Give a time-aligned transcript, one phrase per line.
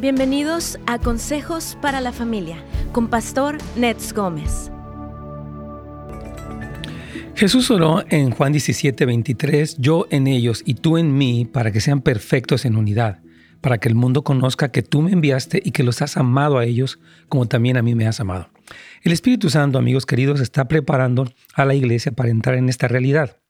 [0.00, 4.70] Bienvenidos a Consejos para la Familia con Pastor Nets Gómez.
[7.34, 11.80] Jesús oró en Juan 17, 23, yo en ellos y tú en mí, para que
[11.80, 13.22] sean perfectos en unidad,
[13.60, 16.64] para que el mundo conozca que tú me enviaste y que los has amado a
[16.64, 18.50] ellos como también a mí me has amado.
[19.02, 23.40] El Espíritu Santo, amigos queridos, está preparando a la iglesia para entrar en esta realidad.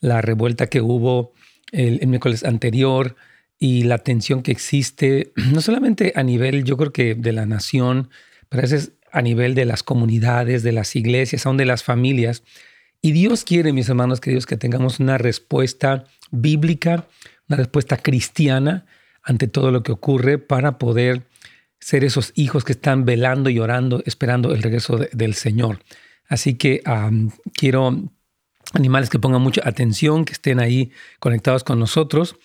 [0.00, 1.32] la revuelta que hubo
[1.70, 3.14] el, el miércoles anterior
[3.56, 8.10] y la tensión que existe, no solamente a nivel, yo creo que de la nación,
[8.48, 12.42] pero a veces a nivel de las comunidades, de las iglesias, aún de las familias.
[13.00, 17.06] Y Dios quiere, mis hermanos queridos, que tengamos una respuesta bíblica,
[17.48, 18.86] una respuesta cristiana
[19.22, 21.26] ante todo lo que ocurre para poder
[21.80, 25.80] ser esos hijos que están velando y orando, esperando el regreso del Señor.
[26.28, 26.82] Así que
[27.54, 28.10] quiero
[28.72, 32.36] animales que pongan mucha atención, que estén ahí conectados con nosotros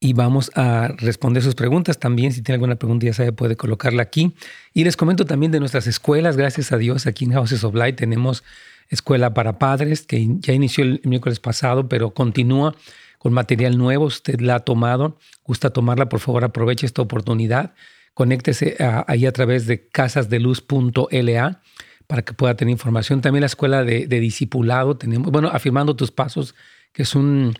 [0.00, 2.32] y vamos a responder sus preguntas también.
[2.32, 4.34] Si tiene alguna pregunta, ya sabe, puede colocarla aquí.
[4.72, 6.36] Y les comento también de nuestras escuelas.
[6.36, 8.42] Gracias a Dios, aquí en Houses of Light tenemos
[8.88, 12.74] escuela para padres que ya inició el miércoles pasado, pero continúa
[13.18, 14.06] con material nuevo.
[14.06, 17.74] Usted la ha tomado, gusta tomarla, por favor, aproveche esta oportunidad.
[18.14, 21.60] Conéctese ahí a través de casasdeluz.la
[22.06, 23.20] para que pueda tener información.
[23.20, 26.54] También la escuela de, de discipulado tenemos, bueno, afirmando tus pasos,
[26.92, 27.54] que es un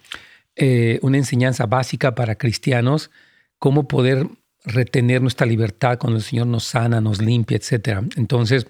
[0.61, 3.13] eh, una enseñanza básica para cristianos,
[3.61, 4.27] cómo poder
[4.65, 8.01] retener nuestra libertad cuando el Señor nos sana, nos limpia, etc.
[8.17, 8.67] Entonces,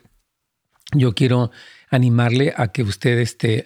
[0.92, 1.50] yo quiero
[1.90, 3.64] animarle a que usted esté,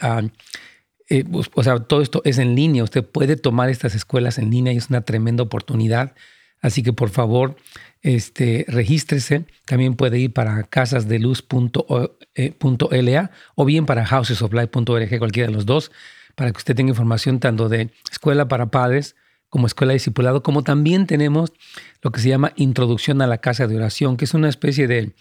[1.08, 4.50] eh, pues, o sea, todo esto es en línea, usted puede tomar estas escuelas en
[4.50, 6.14] línea y es una tremenda oportunidad.
[6.60, 7.56] Así que por favor,
[8.02, 9.46] este, regístrese.
[9.66, 15.90] También puede ir para casasdeluz.la eh, o bien para housesoflife.org, cualquiera de los dos
[16.34, 19.16] para que usted tenga información tanto de escuela para padres
[19.48, 21.52] como escuela de discipulado, como también tenemos
[22.00, 25.12] lo que se llama Introducción a la Casa de Oración, que es una especie de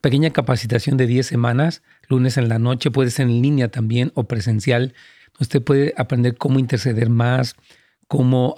[0.00, 4.24] pequeña capacitación de 10 semanas, lunes en la noche, puede ser en línea también o
[4.24, 4.94] presencial.
[5.40, 7.56] Usted puede aprender cómo interceder más,
[8.08, 8.54] cómo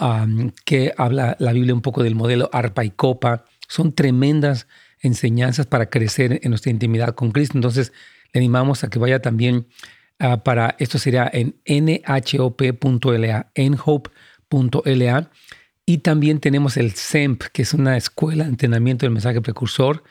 [0.65, 3.45] que habla la Biblia un poco del modelo arpa y copa.
[3.69, 4.69] Son tremendas
[5.01, 7.57] enseñanzas para crecer en nuestra intimidad con Cristo.
[7.57, 7.93] Entonces,
[8.33, 9.67] le animamos a que vaya también
[10.19, 15.31] Ah, para esto sería en nhop.la, nhope.la.
[15.89, 20.03] Y también tenemos el SEMP, que es una escuela de entrenamiento del mensaje precursor,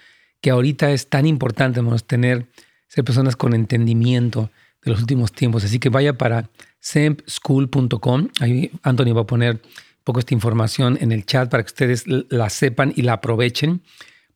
[0.42, 2.48] que ahorita es tan importante tener,
[2.96, 4.50] ser personas con entendimiento
[4.84, 5.66] de los últimos tiempos.
[5.66, 8.30] Así que vaya para sempschool.com.
[8.40, 12.06] Ahí Anthony va a poner un poco esta información en el chat para que ustedes
[12.08, 13.82] la sepan y la aprovechen,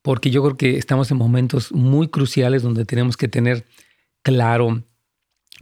[0.02, 3.64] porque yo creo que estamos en momentos muy cruciales donde tenemos que tener
[4.22, 4.82] claro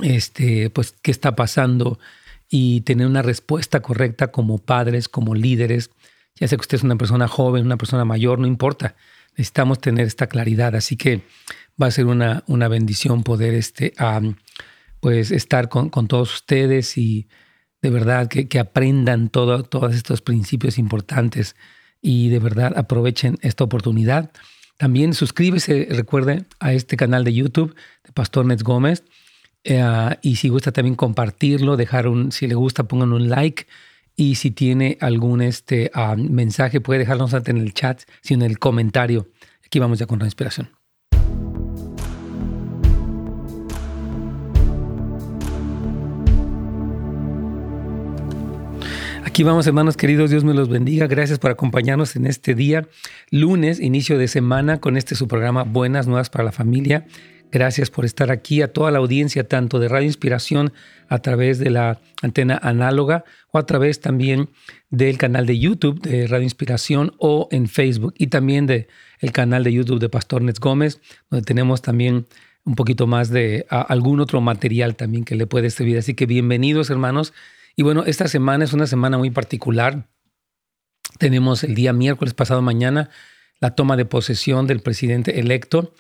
[0.01, 2.01] este, pues, qué está pasando
[2.49, 5.91] y tener una respuesta correcta como padres, como líderes.
[6.35, 8.97] Ya sé que usted es una persona joven, una persona mayor, no importa.
[9.33, 10.75] Necesitamos tener esta claridad.
[10.75, 11.23] Así que
[11.81, 13.95] va a ser una, una bendición poder este,
[15.01, 17.29] pues estar con, con, todos ustedes y
[17.83, 21.57] de verdad que, aprendan todo, todos estos principios importantes
[22.01, 24.31] y de verdad aprovechen esta oportunidad.
[24.77, 29.05] También suscríbese, recuerde, a este canal de YouTube de Pastor Nets Gómez.
[29.65, 29.85] Eh,
[30.23, 33.67] y si gusta también compartirlo, dejar un, si le gusta, pongan un like
[34.15, 39.29] Y si tiene algún este, mensaje, puede dejarnos en el chat, sino en el comentario.
[39.65, 40.78] Aquí vamos ya con la inspiración.
[49.39, 51.07] Aquí vamos, hermanos queridos, Dios me los bendiga.
[51.07, 52.89] Gracias por acompañarnos en este día,
[53.31, 57.07] lunes, inicio de semana, con este su programa Buenas Nuevas para la Familia.
[57.53, 60.73] Gracias por estar aquí, a toda la audiencia, tanto de Radio Inspiración
[61.09, 64.49] a través de la antena análoga o a través también
[64.91, 68.89] del canal de YouTube de Radio Inspiración o en Facebook y también del
[69.21, 71.01] el canal de YouTube de Pastor Nets Gómez,
[71.31, 72.27] donde tenemos también
[72.65, 75.97] un poquito más de algún otro material también que le puede servir.
[75.97, 77.33] Así que bienvenidos, hermanos.
[77.79, 80.09] Y bueno, esta semana es una semana muy particular.
[81.19, 83.09] Tenemos el día miércoles pasado mañana
[83.61, 85.95] la toma de posesión del presidente electo.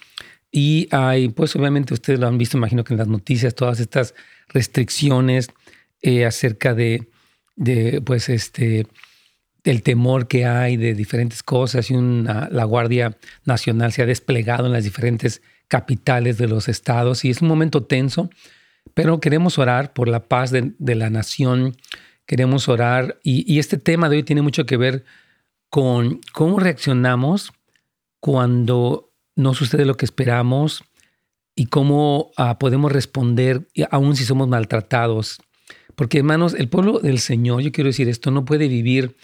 [0.50, 4.14] Y hay, pues obviamente ustedes lo han visto, imagino que en las noticias, todas estas
[4.48, 5.50] restricciones
[6.02, 7.10] eh, acerca de,
[7.54, 8.88] de, pues este,
[9.62, 14.66] del temor que hay de diferentes cosas y una, la Guardia Nacional se ha desplegado
[14.66, 18.30] en las diferentes capitales de los estados y es un momento tenso
[18.94, 21.76] pero queremos orar por la paz de, la nación,
[22.26, 25.04] queremos orar y, este tema de hoy tiene mucho que ver
[25.70, 27.52] con cómo reaccionamos
[28.20, 30.84] cuando no sucede lo que esperamos
[31.54, 35.40] y cómo ah, podemos responder aún si somos maltratados.
[35.94, 39.16] Porque hermanos, el pueblo del Señor, yo quiero decir esto, no puede vivir,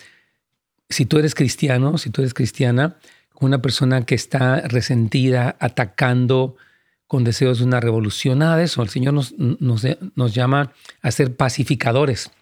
[0.88, 2.96] si tú eres cristiano, si tú eres cristiana,
[3.32, 6.56] con una persona que está resentida, atacando,
[7.14, 8.82] con deseos de una revolución, nada de eso.
[8.82, 12.32] El Señor nos, nos, llama a ser pacificadores.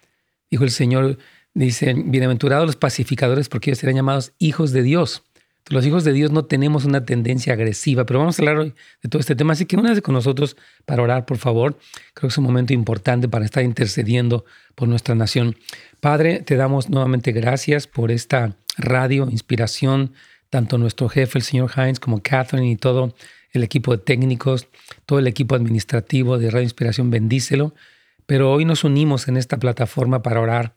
[0.49, 1.19] Dijo el Señor,
[1.53, 5.21] dice, bienaventurados los pacificadores porque ellos serán llamados hijos de Dios.
[5.69, 8.73] Los hijos de Dios no tenemos una tendencia agresiva, pero vamos a hablar hoy
[9.03, 9.53] de todo este tema.
[9.53, 11.77] Así que únase con nosotros para orar, por favor.
[12.15, 14.43] Creo que es un momento importante para estar intercediendo
[14.73, 15.55] por nuestra nación.
[15.99, 20.13] Padre, te damos nuevamente gracias por esta radio, inspiración,
[20.49, 23.13] tanto nuestro jefe, el señor Hines, como Catherine y todo
[23.53, 24.67] el equipo de técnicos,
[25.05, 27.73] todo el equipo administrativo de Radio Inspiración, bendícelo.
[28.25, 30.73] Pero hoy nos unimos en esta plataforma para orar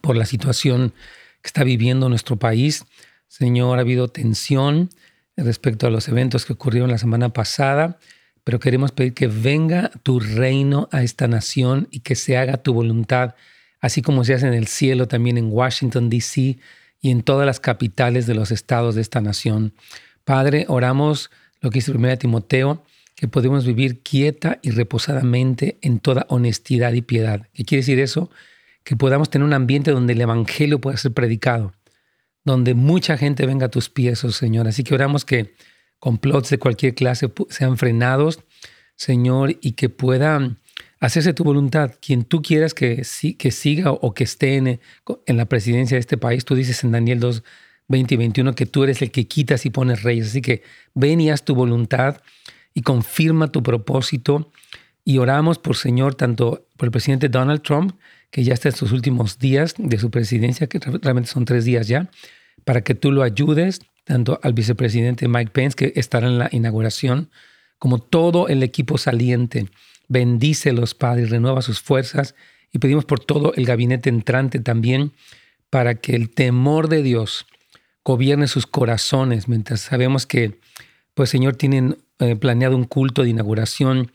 [0.00, 0.94] por la situación
[1.42, 2.84] que está viviendo nuestro país.
[3.28, 4.90] Señor, ha habido tensión
[5.36, 7.98] respecto a los eventos que ocurrieron la semana pasada,
[8.44, 12.72] pero queremos pedir que venga tu reino a esta nación y que se haga tu
[12.72, 13.34] voluntad,
[13.80, 16.58] así como se hace en el cielo, también en Washington, D.C.
[17.00, 19.74] y en todas las capitales de los estados de esta nación.
[20.24, 21.30] Padre, oramos
[21.62, 27.02] lo que dice 1 Timoteo, que podemos vivir quieta y reposadamente en toda honestidad y
[27.02, 27.48] piedad.
[27.54, 28.30] ¿Qué quiere decir eso?
[28.84, 31.72] Que podamos tener un ambiente donde el Evangelio pueda ser predicado,
[32.44, 34.66] donde mucha gente venga a tus pies, oh Señor.
[34.66, 35.54] Así que oramos que
[36.00, 38.40] complots de cualquier clase sean frenados,
[38.96, 40.58] Señor, y que puedan
[40.98, 41.92] hacerse tu voluntad.
[42.00, 43.06] Quien tú quieras que,
[43.38, 44.80] que siga o que esté en,
[45.26, 47.44] en la presidencia de este país, tú dices en Daniel 2,
[47.88, 50.28] 20 y 21 que tú eres el que quitas y pones reyes.
[50.28, 50.62] Así que
[50.94, 52.22] ven y haz tu voluntad
[52.74, 54.50] y confirma tu propósito.
[55.04, 57.94] Y oramos por Señor, tanto por el presidente Donald Trump,
[58.30, 61.88] que ya está en sus últimos días de su presidencia, que realmente son tres días
[61.88, 62.08] ya,
[62.64, 67.30] para que tú lo ayudes, tanto al vicepresidente Mike Pence, que estará en la inauguración,
[67.78, 69.66] como todo el equipo saliente.
[70.08, 72.34] Bendícelos, Padre, renueva sus fuerzas
[72.72, 75.12] y pedimos por todo el gabinete entrante también,
[75.68, 77.46] para que el temor de Dios
[78.04, 80.58] gobierne sus corazones, mientras sabemos que,
[81.14, 84.10] pues Señor, tienen eh, planeado un culto de inauguración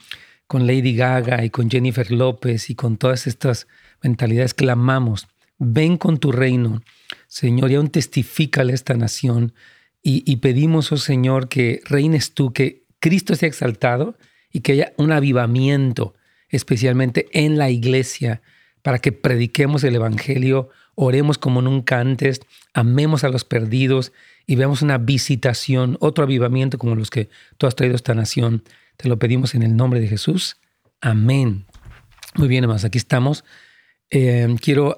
[0.48, 3.68] con Lady Gaga y con Jennifer López y con todas estas
[4.02, 5.28] mentalidades, clamamos,
[5.58, 6.82] ven con tu reino,
[7.28, 9.54] Señor, y aún testifícale a esta nación
[10.02, 14.18] y, y pedimos, oh Señor, que reines tú, que Cristo sea exaltado
[14.52, 16.16] y que haya un avivamiento,
[16.50, 18.42] especialmente en la iglesia,
[18.82, 22.42] para que prediquemos el Evangelio oremos como nunca antes,
[22.74, 24.14] amemos a los perdidos
[24.48, 28.64] y veamos una visitación, otro avivamiento como los que tú has traído a esta nación.
[28.98, 30.58] Te lo pedimos en el nombre de Jesús.
[31.00, 31.66] Amén.
[32.36, 33.46] Muy bien, hermanos, aquí estamos.
[34.10, 34.98] Eh, quiero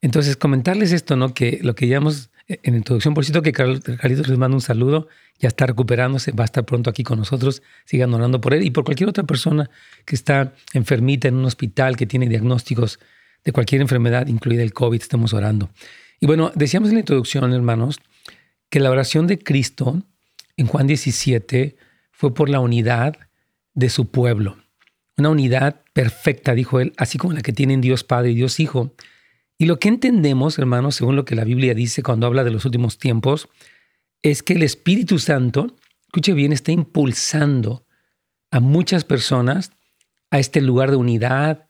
[0.00, 1.34] entonces comentarles esto, ¿no?
[1.34, 5.08] Que lo que llamamos en introducción, por cierto que Carlitos les manda un saludo,
[5.40, 8.70] ya está recuperándose, va a estar pronto aquí con nosotros, sigan orando por él y
[8.70, 9.68] por cualquier otra persona
[10.04, 13.00] que está enfermita en un hospital, que tiene diagnósticos
[13.44, 15.70] de cualquier enfermedad, incluida el COVID, estamos orando.
[16.20, 18.00] Y bueno, decíamos en la introducción, hermanos,
[18.70, 20.02] que la oración de Cristo
[20.56, 21.76] en Juan 17
[22.10, 23.16] fue por la unidad
[23.74, 24.56] de su pueblo.
[25.16, 28.94] Una unidad perfecta, dijo él, así como la que tienen Dios Padre y Dios Hijo.
[29.58, 32.64] Y lo que entendemos, hermanos, según lo que la Biblia dice cuando habla de los
[32.64, 33.48] últimos tiempos,
[34.22, 37.84] es que el Espíritu Santo, escuche bien, está impulsando
[38.50, 39.72] a muchas personas
[40.30, 41.66] a este lugar de unidad,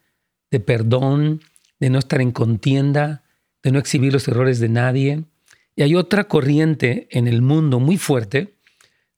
[0.51, 1.41] de perdón,
[1.83, 3.23] de no estar en contienda,
[3.61, 5.25] de no exhibir los errores de nadie.
[5.75, 8.53] Y hay otra corriente en el mundo muy fuerte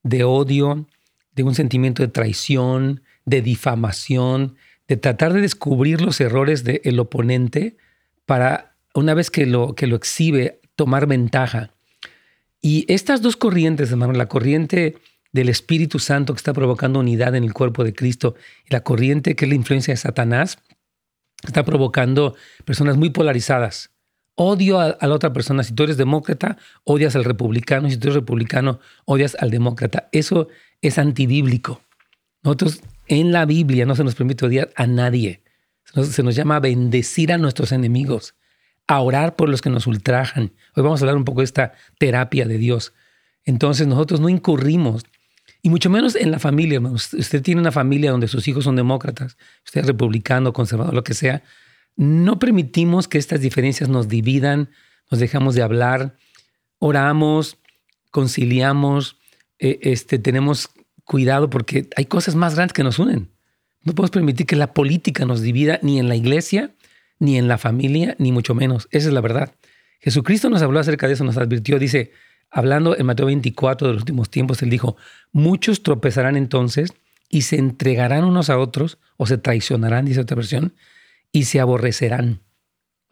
[0.02, 0.88] de odio,
[1.36, 4.56] de un sentimiento de traición, de difamación,
[4.88, 7.78] de tratar de descubrir los errores del oponente
[8.26, 11.70] para, una vez que lo, que lo exhibe, tomar ventaja.
[12.62, 14.96] Y estas dos corrientes, hermano, la corriente
[15.34, 18.34] del Espíritu Santo que está provocando unidad en el cuerpo de Cristo
[18.68, 20.58] y la corriente que es la influencia de Satanás,
[21.50, 22.36] está provocando
[22.66, 23.92] personas muy polarizadas.
[24.36, 25.64] Odio a, la otra persona.
[25.64, 27.90] Si tú eres demócrata, odias al republicano.
[27.90, 30.10] Si tú eres republicano, odias al demócrata.
[30.12, 30.50] Eso
[30.82, 31.82] es antibíblico.
[32.44, 35.42] Nosotros en la Biblia no se nos permite odiar a nadie.
[35.86, 38.36] Se nos, se nos llama bendecir a nuestros enemigos,
[38.88, 40.52] a orar por los que nos ultrajan.
[40.76, 42.94] Hoy vamos a hablar un poco de esta terapia de Dios.
[43.46, 45.06] Entonces nosotros no incurrimos
[45.66, 46.94] y mucho menos en la familia, hermano.
[46.94, 51.16] Usted tiene una familia donde sus hijos son demócratas, usted es republicano, conservador, lo que
[51.16, 51.42] sea.
[51.96, 54.70] No permitimos que estas diferencias nos dividan,
[55.10, 56.18] nos dejamos de hablar,
[56.78, 57.58] oramos,
[58.12, 59.18] conciliamos,
[59.58, 60.70] eh, este, tenemos
[61.04, 63.32] cuidado porque hay cosas más grandes que nos unen.
[63.82, 66.76] No podemos permitir que la política nos divida ni en la iglesia,
[67.18, 68.88] ni en la familia, ni mucho menos.
[68.92, 69.56] Esa es la verdad.
[70.00, 72.12] Jesucristo nos habló acerca de eso, nos advirtió, dice,
[72.56, 74.96] Hablando en Mateo 24 de los últimos tiempos, él dijo,
[75.34, 76.94] muchos tropezarán entonces
[77.28, 80.74] y se entregarán unos a otros o se traicionarán, dice otra versión,
[81.34, 82.40] y se aborrecerán.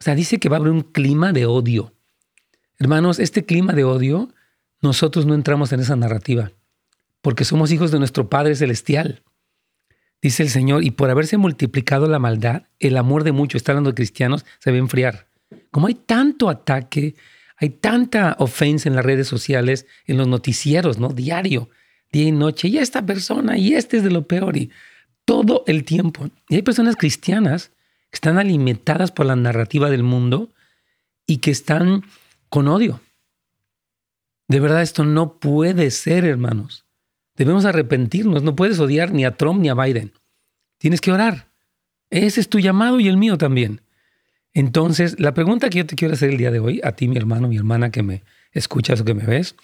[0.00, 1.92] O sea, dice que va a haber un clima de odio.
[2.78, 4.32] Hermanos, este clima de odio,
[4.80, 6.52] nosotros no entramos en esa narrativa,
[7.20, 9.24] porque somos hijos de nuestro Padre Celestial.
[10.22, 13.90] Dice el Señor, y por haberse multiplicado la maldad, el amor de muchos, está hablando
[13.90, 15.28] de cristianos, se va a enfriar.
[15.70, 17.14] Como hay tanto ataque,
[17.64, 21.08] hay tanta ofensa en las redes sociales, en los noticieros, ¿no?
[21.08, 21.70] Diario,
[22.12, 22.68] día y noche.
[22.68, 24.56] Y esta persona, y este es de lo peor.
[24.56, 24.70] Y
[25.24, 26.28] todo el tiempo.
[26.48, 27.70] Y hay personas cristianas
[28.10, 30.50] que están alimentadas por la narrativa del mundo
[31.26, 32.04] y que están
[32.50, 33.00] con odio.
[34.46, 36.84] De verdad, esto no puede ser, hermanos.
[37.34, 38.42] Debemos arrepentirnos.
[38.42, 40.12] No puedes odiar ni a Trump ni a Biden.
[40.78, 41.50] Tienes que orar.
[42.10, 43.80] Ese es tu llamado y el mío también.
[44.54, 47.16] Entonces, la pregunta que yo te quiero hacer el día de hoy, a ti, mi
[47.16, 49.56] hermano, mi hermana que me escuchas o que me ves,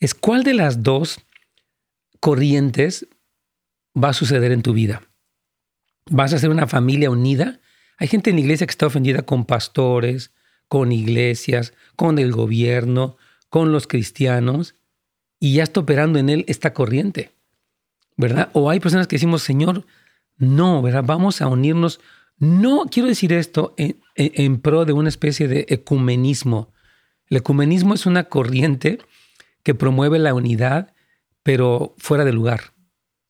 [0.00, 1.20] es cuál de las dos
[2.18, 3.06] corrientes
[3.96, 5.02] va a suceder en tu vida.
[6.10, 7.60] ¿Vas a ser una familia unida?
[7.98, 10.32] Hay gente en la iglesia que está ofendida con pastores,
[10.66, 13.16] con iglesias, con el gobierno,
[13.48, 14.74] con los cristianos,
[15.38, 17.30] y ya está operando en él esta corriente,
[18.16, 18.50] ¿verdad?
[18.54, 19.86] O hay personas que decimos, Señor,
[20.36, 21.04] no, ¿verdad?
[21.04, 22.00] Vamos a unirnos
[22.42, 26.72] no quiero decir esto en, pro de una especie de ecumenismo.
[27.28, 28.98] El ecumenismo es una corriente
[29.62, 30.92] que promueve la unidad,
[31.44, 32.72] pero fuera de lugar.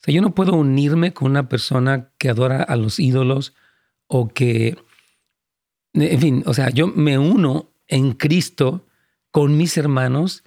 [0.00, 3.52] O sea, yo no puedo unirme con una persona que adora a los ídolos
[4.06, 4.78] o que,
[5.92, 8.86] en fin, o sea, yo me uno en Cristo
[9.30, 10.42] con mis hermanos,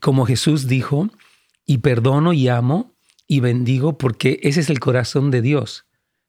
[0.00, 1.10] como Jesús dijo,
[1.64, 2.92] y perdono y amo
[3.28, 5.86] y bendigo porque ese es el corazón de Dios.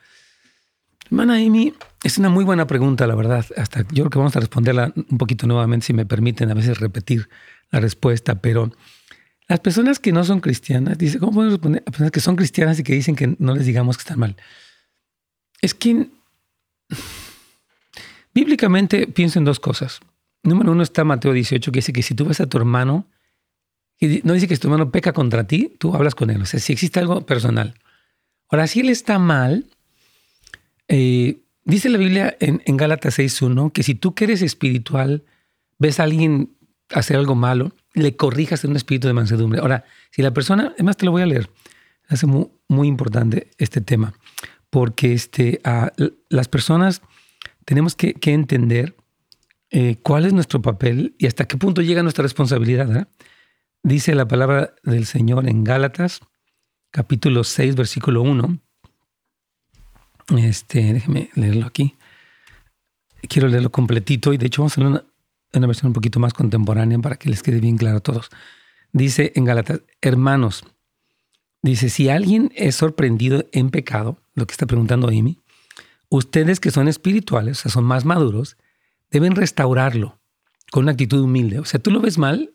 [1.04, 3.46] Hermana Amy, es una muy buena pregunta, la verdad.
[3.56, 6.80] Hasta yo creo que vamos a responderla un poquito nuevamente, si me permiten a veces
[6.80, 7.28] repetir
[7.70, 8.72] la respuesta, pero
[9.46, 12.76] las personas que no son cristianas, dice, ¿cómo podemos responder a personas que son cristianas
[12.80, 14.36] y que dicen que no les digamos que están mal?
[15.60, 16.08] Es que
[18.34, 20.00] bíblicamente pienso en dos cosas.
[20.42, 23.06] Número uno está Mateo 18, que dice que si tú vas a tu hermano,
[23.98, 26.42] y no dice que tu hermano peca contra ti, tú hablas con él.
[26.42, 27.74] O sea, si existe algo personal.
[28.48, 29.66] Ahora, si él está mal,
[30.88, 35.24] eh, dice la Biblia en, en Gálatas 6.1 que si tú que eres espiritual,
[35.78, 36.50] ves a alguien
[36.90, 39.60] hacer algo malo, le corrijas en un espíritu de mansedumbre.
[39.60, 41.50] Ahora, si la persona, además te lo voy a leer,
[42.26, 44.14] muy, muy importante este tema,
[44.76, 45.62] porque este,
[46.28, 47.00] las personas
[47.64, 48.94] tenemos que, entender
[49.70, 53.08] eh, cuál es nuestro papel y hasta qué punto llega nuestra responsabilidad.
[53.82, 56.20] Dice la palabra del Señor en Gálatas,
[56.90, 58.58] capítulo 6, versículo 1.
[60.36, 61.02] Este,
[61.36, 61.96] leerlo aquí.
[63.30, 65.04] Quiero leerlo completito y de hecho vamos a leer una,
[65.54, 68.28] una versión un poquito más contemporánea para que les quede bien claro a todos.
[68.92, 70.64] Dice en Gálatas, hermanos,
[71.62, 75.40] dice, si alguien es sorprendido en pecado, lo que está preguntando Amy,
[76.08, 78.56] ustedes que son espirituales, o sea, son más maduros,
[79.10, 80.20] deben restaurarlo
[80.70, 81.58] con una actitud humilde.
[81.58, 82.54] O sea, tú lo ves mal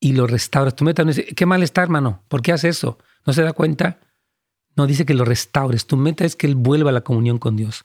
[0.00, 0.74] y lo restauras.
[0.74, 2.24] Tú metas, ¿qué mal está, hermano?
[2.28, 2.98] ¿Por qué hace eso?
[3.26, 4.00] ¿No se da cuenta?
[4.76, 5.86] No, dice que lo restaures.
[5.86, 7.84] Tu meta es que él vuelva a la comunión con Dios.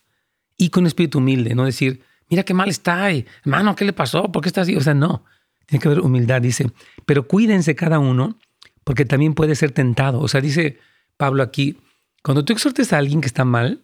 [0.58, 4.32] Y con espíritu humilde, no decir, mira qué mal está, hermano, ¿qué le pasó?
[4.32, 4.76] ¿Por qué está así?
[4.76, 5.26] O sea, no,
[5.66, 6.72] tiene que haber humildad, dice,
[7.06, 8.38] pero cuídense cada uno
[8.84, 10.20] porque también puede ser tentado.
[10.20, 10.78] O sea, dice
[11.18, 11.80] Pablo aquí,
[12.24, 13.84] cuando tú exhortes a alguien que está mal,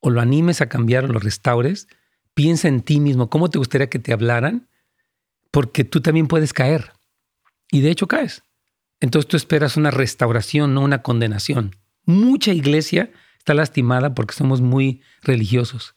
[0.00, 1.88] o lo animes a cambiar o lo restaures,
[2.34, 4.68] piensa en ti mismo, cómo te gustaría que te hablaran,
[5.50, 6.92] porque tú también puedes caer.
[7.70, 8.42] Y de hecho caes.
[9.00, 11.76] Entonces tú esperas una restauración, no una condenación.
[12.04, 15.94] Mucha iglesia está lastimada porque somos muy religiosos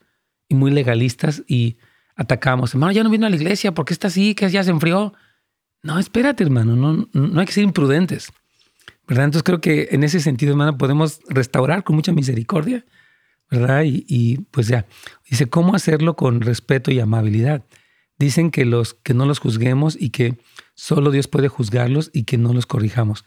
[0.49, 1.77] y muy legalistas y
[2.15, 2.73] atacamos.
[2.73, 4.35] Hermano, ya no vino a la iglesia, ¿por qué está así?
[4.35, 5.13] ¿Qué ya se enfrió?
[5.83, 8.31] No, espérate, hermano, no, no hay que ser imprudentes.
[9.07, 12.85] Entonces creo que en ese sentido, hermano, podemos restaurar con mucha misericordia,
[13.49, 13.83] ¿verdad?
[13.83, 14.85] Y, y, pues ya,
[15.29, 17.63] dice, ¿cómo hacerlo con respeto y amabilidad?
[18.19, 20.37] Dicen que, los, que no los juzguemos y que
[20.73, 23.25] solo Dios puede juzgarlos y que no los corrijamos.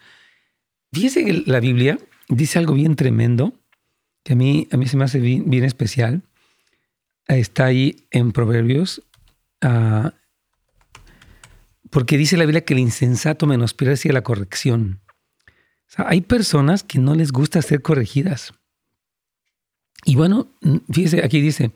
[0.93, 3.55] Fíjese que la Biblia dice algo bien tremendo,
[4.23, 6.25] que a mí, a mí se me hace bien especial
[7.39, 9.03] está ahí en Proverbios,
[9.61, 10.13] ah,
[11.91, 15.01] porque dice la Biblia que el insensato menosprecia la corrección.
[15.97, 18.53] Hay personas que no les gusta ser corregidas.
[20.05, 20.49] Y bueno,
[20.91, 21.73] fíjese, aquí dice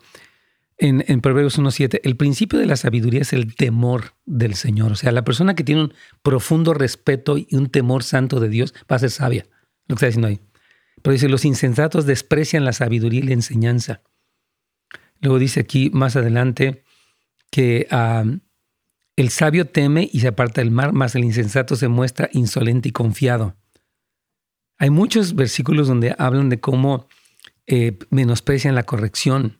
[0.78, 4.92] en, en Proverbios 1.7, el principio de la sabiduría es el temor del Señor.
[4.92, 8.74] O sea, la persona que tiene un profundo respeto y un temor santo de Dios
[8.90, 9.46] va a ser sabia,
[9.86, 10.40] lo que está diciendo ahí.
[11.02, 14.02] Pero dice, los insensatos desprecian la sabiduría y la enseñanza.
[15.20, 16.84] Luego dice aquí más adelante
[17.50, 17.86] que
[19.16, 22.92] el sabio teme y se aparta del mar, más el insensato se muestra insolente y
[22.92, 23.56] confiado.
[24.78, 27.08] Hay muchos versículos donde hablan de cómo
[27.66, 29.58] eh, menosprecian la corrección.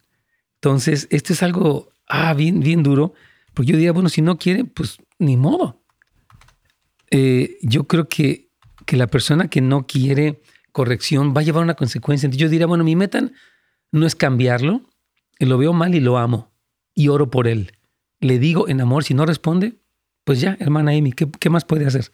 [0.57, 3.15] Entonces, esto es algo ah, bien, bien duro,
[3.55, 5.83] porque yo diría, bueno, si no quiere, pues ni modo.
[7.11, 8.51] Eh, yo creo que,
[8.87, 12.27] que la persona que no quiere corrección va a llevar una consecuencia.
[12.27, 13.31] Entonces yo diría, bueno, mi meta
[13.93, 14.83] no es cambiarlo,
[15.39, 16.53] lo veo mal y lo amo
[16.95, 17.73] y oro por él.
[18.21, 19.77] Le digo en amor, si no responde,
[20.25, 22.11] pues ya, hermana Amy, ¿qué, más puede hacer?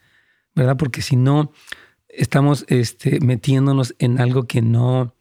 [0.54, 0.76] ¿Verdad?
[0.76, 1.52] Porque si no,
[2.12, 5.14] estamos este, metiéndonos en algo que no,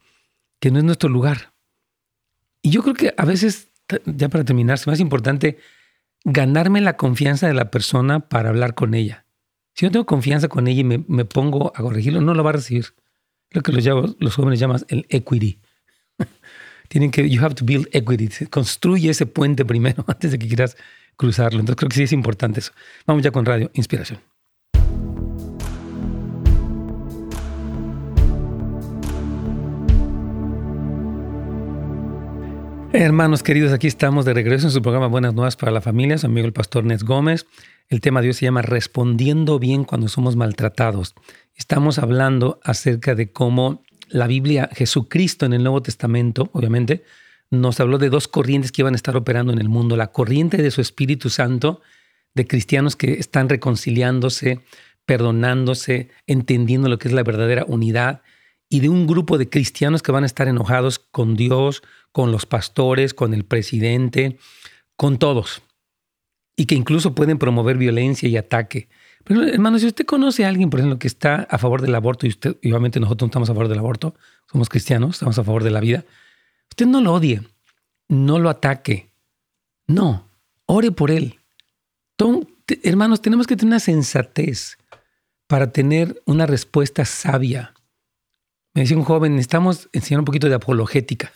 [0.60, 1.52] que no es nuestro lugar.
[2.62, 3.70] Y yo creo que a veces,
[4.04, 5.58] ya para terminar, es más importante
[6.24, 9.24] ganarme la confianza de la persona para hablar con ella.
[9.74, 12.50] Si yo tengo confianza con ella y me, me pongo a corregirlo, no lo va
[12.50, 12.86] a recibir.
[13.50, 15.58] Lo que los, los jóvenes llaman el equity
[16.88, 18.46] tienen que, you have to build equity.
[18.46, 20.76] Construye ese puente primero antes de que quieras
[21.16, 21.60] cruzarlo.
[21.60, 22.72] Entonces creo que sí es importante eso.
[23.06, 24.20] Vamos ya con Radio Inspiración.
[32.92, 36.26] Hermanos queridos, aquí estamos de regreso en su programa Buenas Nuevas para la Familia, su
[36.26, 37.46] amigo el pastor Nes Gómez.
[37.88, 41.14] El tema de hoy se llama Respondiendo bien cuando somos maltratados.
[41.54, 47.04] Estamos hablando acerca de cómo la Biblia, Jesucristo en el Nuevo Testamento, obviamente,
[47.48, 49.96] nos habló de dos corrientes que iban a estar operando en el mundo.
[49.96, 51.82] La corriente de su Espíritu Santo,
[52.34, 54.62] de cristianos que están reconciliándose,
[55.06, 58.22] perdonándose, entendiendo lo que es la verdadera unidad,
[58.68, 62.46] y de un grupo de cristianos que van a estar enojados con Dios, con los
[62.46, 64.38] pastores, con el presidente,
[64.96, 65.62] con todos,
[66.56, 68.88] y que incluso pueden promover violencia y ataque.
[69.24, 72.26] Pero hermano, si usted conoce a alguien, por ejemplo, que está a favor del aborto,
[72.26, 74.14] y usted, obviamente nosotros no estamos a favor del aborto,
[74.50, 76.04] somos cristianos, estamos a favor de la vida.
[76.70, 77.42] Usted no lo odie,
[78.08, 79.10] no lo ataque.
[79.86, 80.28] No,
[80.66, 81.38] ore por él.
[82.82, 84.78] hermanos, tenemos que tener una sensatez
[85.46, 87.74] para tener una respuesta sabia.
[88.72, 91.32] Me decía un joven, necesitamos enseñar un poquito de apologética,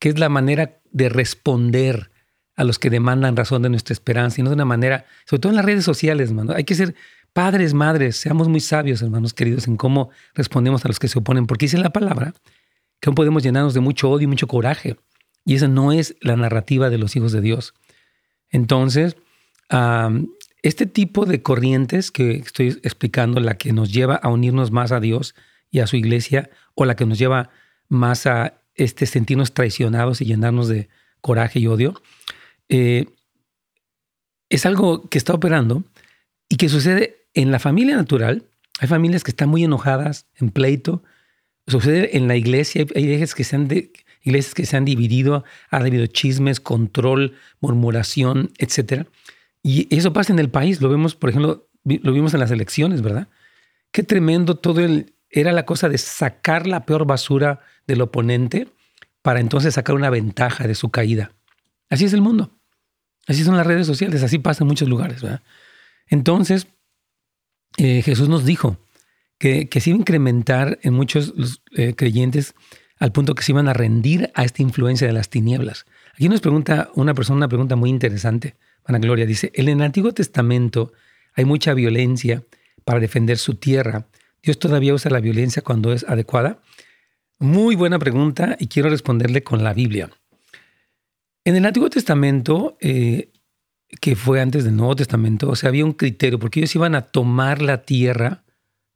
[0.00, 2.10] que es la manera de responder
[2.56, 5.52] a los que demandan razón de nuestra esperanza y no de una manera, sobre todo
[5.52, 6.52] en las redes sociales, hermano.
[6.54, 6.96] Hay que ser
[7.32, 11.46] padres, madres, seamos muy sabios, hermanos queridos, en cómo respondemos a los que se oponen,
[11.46, 12.34] porque dice la palabra
[12.98, 14.96] que aún podemos llenarnos de mucho odio y mucho coraje.
[15.44, 17.72] Y esa no es la narrativa de los hijos de Dios.
[18.50, 19.16] Entonces,
[20.62, 25.00] este tipo de corrientes que estoy explicando, la que nos lleva a unirnos más a
[25.00, 25.34] Dios
[25.70, 27.50] y a su iglesia, o la que nos lleva
[27.88, 30.88] más a este, sentirnos traicionados y llenarnos de
[31.20, 32.00] coraje y odio,
[32.68, 33.06] eh,
[34.48, 35.84] es algo que está operando
[36.48, 38.44] y que sucede en la familia natural.
[38.80, 41.02] Hay familias que están muy enojadas, en pleito.
[41.66, 42.84] Sucede en la iglesia.
[42.94, 43.68] Hay iglesias que se han,
[44.22, 49.06] iglesias que se han dividido, ha habido chismes, control, murmuración, etc.
[49.62, 50.80] Y eso pasa en el país.
[50.80, 53.28] Lo vemos, por ejemplo, lo vimos en las elecciones, ¿verdad?
[53.92, 55.14] Qué tremendo todo el...
[55.32, 58.68] Era la cosa de sacar la peor basura del oponente
[59.22, 61.32] para entonces sacar una ventaja de su caída.
[61.90, 62.50] Así es el mundo.
[63.26, 64.22] Así son las redes sociales.
[64.22, 65.22] Así pasa en muchos lugares.
[66.08, 66.66] Entonces,
[67.76, 68.78] eh, Jesús nos dijo
[69.38, 71.34] que, se iba a incrementar en muchos
[71.76, 72.54] eh, creyentes
[72.98, 75.86] al punto que se iban a rendir a esta influencia de las tinieblas.
[76.14, 78.56] Aquí nos pregunta una persona una pregunta muy interesante.
[78.84, 80.92] Ana Gloria dice, en el Antiguo Testamento
[81.34, 82.44] hay mucha violencia
[82.84, 84.06] para defender su tierra.
[84.42, 86.60] ¿Dios todavía usa la violencia cuando es adecuada?
[87.40, 90.10] Muy buena pregunta y quiero responderle con la Biblia.
[91.44, 93.32] En el Antiguo Testamento eh,
[94.00, 97.02] que fue antes del Nuevo Testamento, o sea, había un criterio, porque ellos iban a
[97.02, 98.44] tomar la tierra,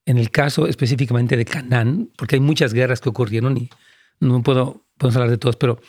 [0.06, 3.70] en el caso específicamente de Canaán, porque hay muchas guerras que ocurrieron y
[4.20, 5.80] no puedo podemos hablar de todas, pero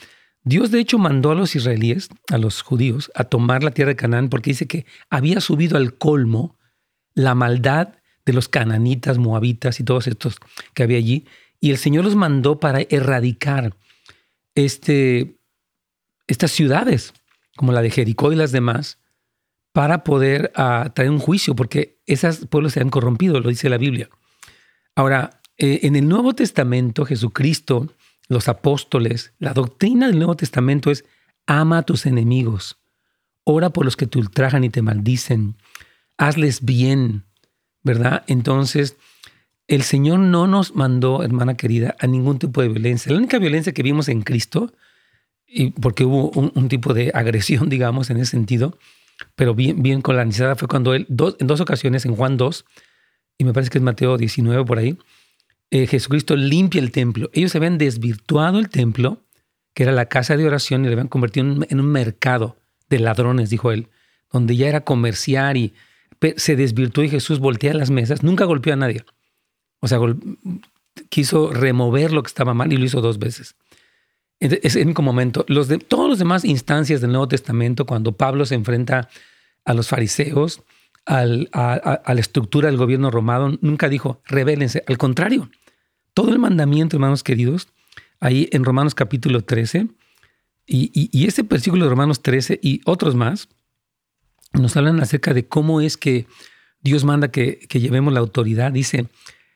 [0.43, 3.95] Dios de hecho mandó a los israelíes, a los judíos, a tomar la tierra de
[3.95, 6.57] Canaán porque dice que había subido al colmo
[7.13, 7.89] la maldad
[8.25, 10.37] de los cananitas, moabitas y todos estos
[10.73, 11.27] que había allí,
[11.65, 13.75] y el Señor los mandó para erradicar
[14.53, 15.39] este,
[16.27, 17.11] estas ciudades
[17.55, 18.99] como la de Jericó y las demás,
[19.71, 23.79] para poder uh, traer un juicio, porque esos pueblos se han corrompido, lo dice la
[23.79, 24.09] Biblia.
[24.93, 27.91] Ahora, eh, en el Nuevo Testamento, Jesucristo,
[28.27, 31.03] los apóstoles, la doctrina del Nuevo Testamento es
[31.47, 32.77] ama a tus enemigos,
[33.43, 35.55] ora por los que te ultrajan y te maldicen,
[36.17, 37.25] hazles bien,
[37.81, 38.23] ¿verdad?
[38.27, 38.97] Entonces,
[39.67, 43.11] el Señor no nos mandó, hermana querida, a ningún tipo de violencia.
[43.11, 44.73] La única violencia que vimos en Cristo
[45.47, 48.77] y porque hubo un, tipo de agresión, digamos, en ese sentido,
[49.35, 52.65] pero bien, bien necesidad fue cuando él, en dos ocasiones, en Juan 2,
[53.37, 54.97] y me parece que es Mateo 19 por ahí,
[55.71, 57.29] eh, Jesucristo limpia el templo.
[57.33, 59.23] Ellos habían desvirtuado el templo,
[59.73, 62.57] que era la casa de oración, y lo habían convertido en, un mercado
[62.89, 63.87] de ladrones, dijo él,
[64.31, 65.73] donde ya era comerciar y
[66.37, 69.05] se desvirtuó y Jesús voltea las mesas, nunca golpeó a nadie.
[69.85, 69.99] O sea,
[71.09, 73.55] quiso remover lo que estaba mal y lo hizo dos veces.
[74.39, 75.45] Es el único momento.
[75.47, 79.09] Los de, todos los demás instancias del Nuevo Testamento, cuando Pablo se enfrenta
[79.63, 80.63] a los fariseos,
[81.05, 84.83] a, la estructura del gobierno romano, nunca dijo, rebélense.
[84.87, 85.51] Al contrario,
[86.15, 87.67] todo el mandamiento, hermanos queridos,
[88.19, 89.87] ahí en Romanos capítulo 13,
[90.65, 93.49] y, y, ese versículo de Romanos 13 y otros más,
[94.53, 96.25] nos hablan acerca de cómo es que
[96.81, 98.71] Dios manda que, que llevemos la autoridad.
[98.71, 99.05] Dice,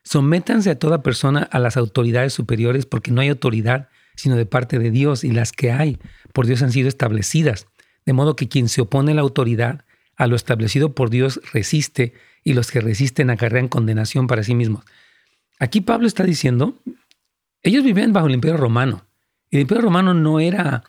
[0.09, 4.79] sométanse a toda persona a las autoridades superiores porque no hay autoridad sino de parte
[4.79, 5.97] de Dios, y las que hay
[6.33, 7.67] por Dios han sido establecidas.
[8.05, 9.85] De modo que quien se opone a la autoridad,
[10.17, 14.83] a lo establecido por Dios, resiste, y los que resisten acarrean condenación para sí mismos.
[15.57, 16.77] Aquí Pablo está diciendo,
[17.63, 19.05] ellos vivían bajo el imperio romano.
[19.49, 20.83] Y el imperio romano no era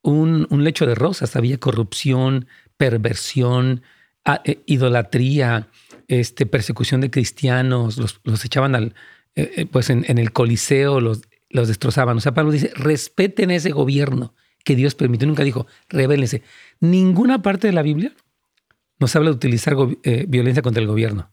[0.00, 2.46] un, lecho de rosas, había corrupción,
[2.78, 3.82] perversión,
[4.44, 5.68] eh, idolatría,
[6.08, 8.94] este, persecución de cristianos, los, echaban al,
[9.34, 11.22] eh, eh, pues en, el Coliseo, los
[11.54, 12.16] los destrozaban.
[12.18, 15.26] O sea, Pablo dice, respeten ese gobierno que Dios permitió.
[15.26, 16.42] Nunca dijo, rebélense.
[16.80, 18.12] Ninguna parte de la Biblia
[18.98, 21.30] nos habla de utilizar eh, violencia contra el gobierno.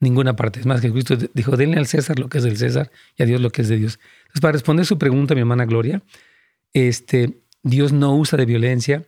[0.00, 0.60] Ninguna parte.
[0.60, 3.26] Es más, que Cristo dijo, denle al César lo que es del César y a
[3.26, 3.98] Dios lo que es de Dios.
[4.18, 6.02] Entonces, para responder su pregunta, mi hermana Gloria,
[6.74, 9.04] este, Dios no usa de violencia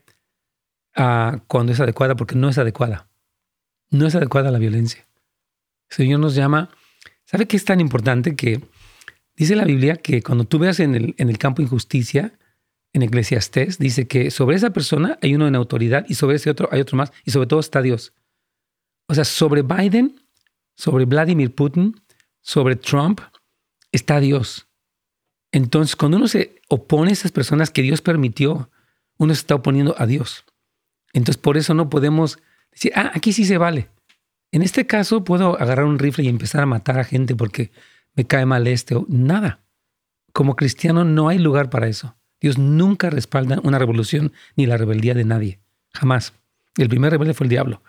[0.96, 3.09] ah, cuando es adecuada, porque no es adecuada.
[3.90, 5.06] No es adecuada la violencia.
[5.90, 6.70] El Señor nos llama,
[7.24, 8.60] ¿sabe qué es tan importante que
[9.40, 12.38] Dice la Biblia que cuando tú veas en el, en el campo injusticia,
[12.92, 16.68] en Eclesiastés, dice que sobre esa persona hay uno en autoridad y sobre ese otro
[16.70, 18.12] hay otro más y sobre todo está Dios.
[19.08, 20.20] O sea, sobre Biden,
[20.76, 21.98] sobre Vladimir Putin,
[22.42, 23.22] sobre Trump,
[23.92, 24.68] está Dios.
[25.52, 28.70] Entonces, cuando uno se opone a esas personas que Dios permitió,
[29.16, 30.44] uno se está oponiendo a Dios.
[31.14, 32.38] Entonces, por eso no podemos
[32.94, 33.88] ah, aquí sí se vale.
[34.52, 37.70] En este caso, puedo agarrar un rifle y empezar a matar a gente porque
[38.14, 39.60] me cae mal este o nada.
[40.32, 42.16] Como cristiano no hay lugar para eso.
[42.40, 45.60] Dios nunca respalda una revolución ni la rebeldía de nadie.
[45.92, 46.32] Jamás.
[46.76, 47.82] El primer rebelde fue el diablo.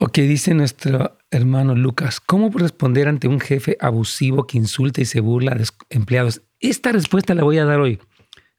[0.00, 5.18] Ok, dice nuestro hermano Lucas, ¿cómo responder ante un jefe abusivo que insulta y se
[5.18, 6.42] burla de empleados?
[6.60, 7.98] Esta respuesta la voy a dar hoy,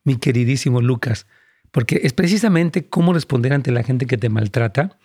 [0.04, 1.28] mi queridísimo Lucas,
[1.71, 4.97] porque es precisamente cómo responder ante la gente que te maltrata.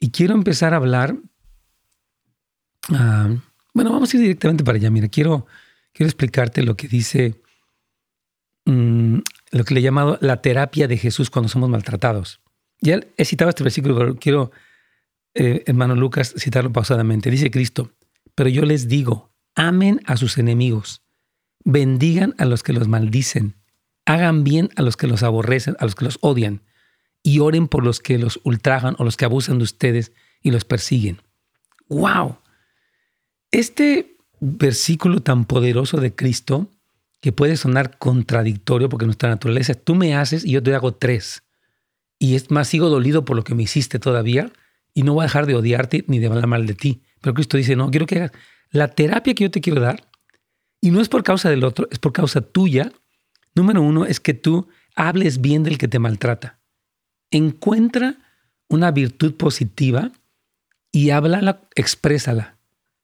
[0.00, 1.16] Y quiero empezar a hablar,
[2.90, 3.30] ah,
[3.74, 4.90] bueno, vamos a ir directamente para allá.
[4.90, 5.46] Mira, quiero,
[5.92, 7.40] quiero explicarte lo que dice,
[8.64, 9.18] mm,
[9.52, 12.40] lo que le he llamado la terapia de Jesús cuando somos maltratados.
[12.80, 14.50] Ya he citado este versículo, pero quiero
[15.34, 17.30] eh, hermano Lucas, citarlo pausadamente.
[17.30, 17.92] Dice Cristo,
[18.34, 21.02] pero yo les digo, amen a sus enemigos,
[21.64, 23.54] bendigan a los que los maldicen,
[24.06, 26.62] hagan bien a los que los aborrecen, a los que los odian,
[27.22, 30.12] y oren por los que los ultrajan o los que abusan de ustedes
[30.42, 31.22] y los persiguen.
[31.88, 32.38] ¡Wow!
[33.50, 36.68] Este versículo tan poderoso de Cristo,
[37.20, 41.44] que puede sonar contradictorio porque nuestra naturaleza, tú me haces y yo te hago tres.
[42.18, 44.50] Y es más, sigo dolido por lo que me hiciste todavía
[44.92, 47.02] y no voy a dejar de odiarte ni de hablar mal de ti.
[47.20, 48.32] Pero Cristo dice, no, quiero que hagas
[48.72, 50.08] la terapia que yo te quiero dar,
[50.80, 52.92] y no es por causa del otro, es por causa tuya.
[53.54, 56.58] Número uno es que tú hables bien del que te maltrata.
[57.30, 58.16] Encuentra
[58.68, 60.12] una virtud positiva
[60.90, 62.56] y háblala, exprésala.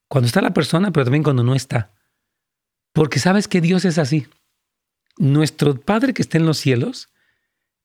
[0.09, 1.93] Cuando está la persona, pero también cuando no está.
[2.93, 4.27] Porque sabes que Dios es así.
[5.19, 7.09] Nuestro Padre que está en los cielos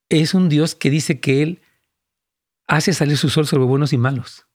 [0.10, 1.62] es un Dios que dice que Él
[2.68, 4.46] hace salir su sol sobre buenos y malos.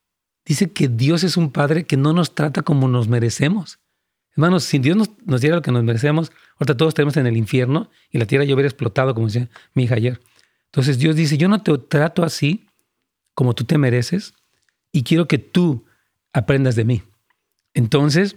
[0.44, 3.80] Dice que Dios es un Padre que no nos trata como nos merecemos.
[4.32, 7.90] Hermanos, si Dios nos, diera lo que nos merecemos, ahorita todos estaremos en el infierno
[8.10, 10.20] y la tierra ya hubiera explotado, como decía mi hija ayer.
[10.66, 12.66] Entonces Dios dice, yo no te trato así
[13.34, 14.34] como tú te mereces
[14.92, 15.84] y quiero que tú
[16.32, 17.02] aprendas de mí.
[17.74, 18.36] Entonces,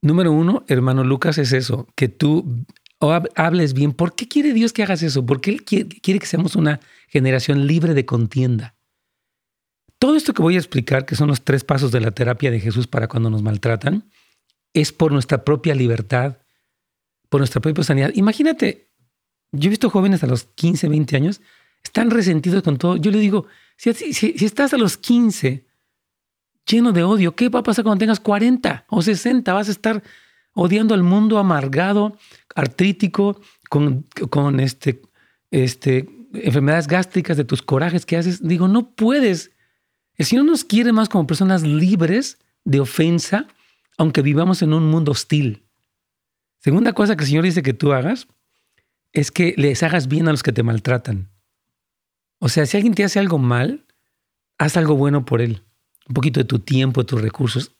[0.00, 2.64] número uno, hermano Lucas, es eso, que tú
[3.00, 3.92] hables bien.
[3.92, 5.26] ¿Por qué quiere Dios que hagas eso?
[5.26, 8.74] Porque Él quiere que seamos una generación libre de contienda.
[9.98, 12.60] Todo esto que voy a explicar, que son los tres pasos de la terapia de
[12.60, 14.10] Jesús para cuando nos maltratan,
[14.72, 16.38] es por nuestra propia libertad,
[17.34, 18.12] por nuestra propia sanidad.
[18.14, 18.92] Imagínate,
[19.50, 21.40] yo he visto jóvenes a los 15, 20 años,
[21.82, 22.94] están resentidos con todo.
[22.94, 23.90] Yo le digo, si,
[24.44, 25.66] estás a los 15
[26.64, 29.52] lleno de odio, ¿qué va a pasar cuando tengas 40 o 60?
[29.52, 30.04] Vas a estar
[30.52, 32.16] odiando al mundo amargado,
[32.54, 35.02] artrítico, con, con este,
[35.50, 38.46] este, enfermedades gástricas de tus corajes que haces.
[38.46, 39.50] Digo, no puedes
[40.18, 43.48] el Señor nos quiere más como personas libres de ofensa,
[43.98, 45.63] aunque vivamos en un mundo hostil.
[46.64, 48.26] Segunda cosa que el Señor dice que tú hagas
[49.12, 51.28] es que les hagas bien a los que te maltratan.
[52.38, 53.84] O sea, si alguien te hace algo mal,
[54.56, 55.60] haz algo bueno por él.
[56.08, 57.72] Un poquito de tu tiempo, de tus recursos.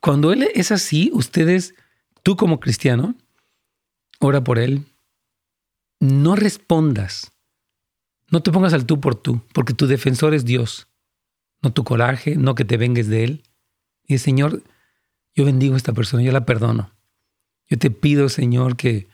[0.03, 1.75] cuando Él es así, ustedes,
[2.23, 3.15] tú como cristiano,
[4.21, 4.85] ora por Él,
[5.99, 7.33] no respondas,
[8.31, 10.89] no te pongas al tú por tú, porque tu defensor es Dios,
[11.63, 13.43] no tu coraje, no que te vengues de Él.
[14.07, 14.63] Y Señor,
[15.35, 16.93] yo bendigo a esta persona, yo la perdono.
[17.67, 19.09] Yo te pido, Señor, que,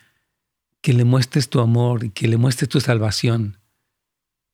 [0.81, 3.61] que le muestres tu amor y que le muestres tu salvación.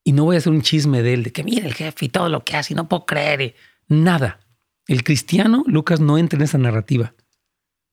[0.05, 2.09] Y no voy a hacer un chisme de él, de que mira el jefe y
[2.09, 3.55] todo lo que hace y no puedo creer.
[3.89, 4.41] Nada.
[4.87, 7.15] El cristiano, Lucas, no entra en esa narrativa.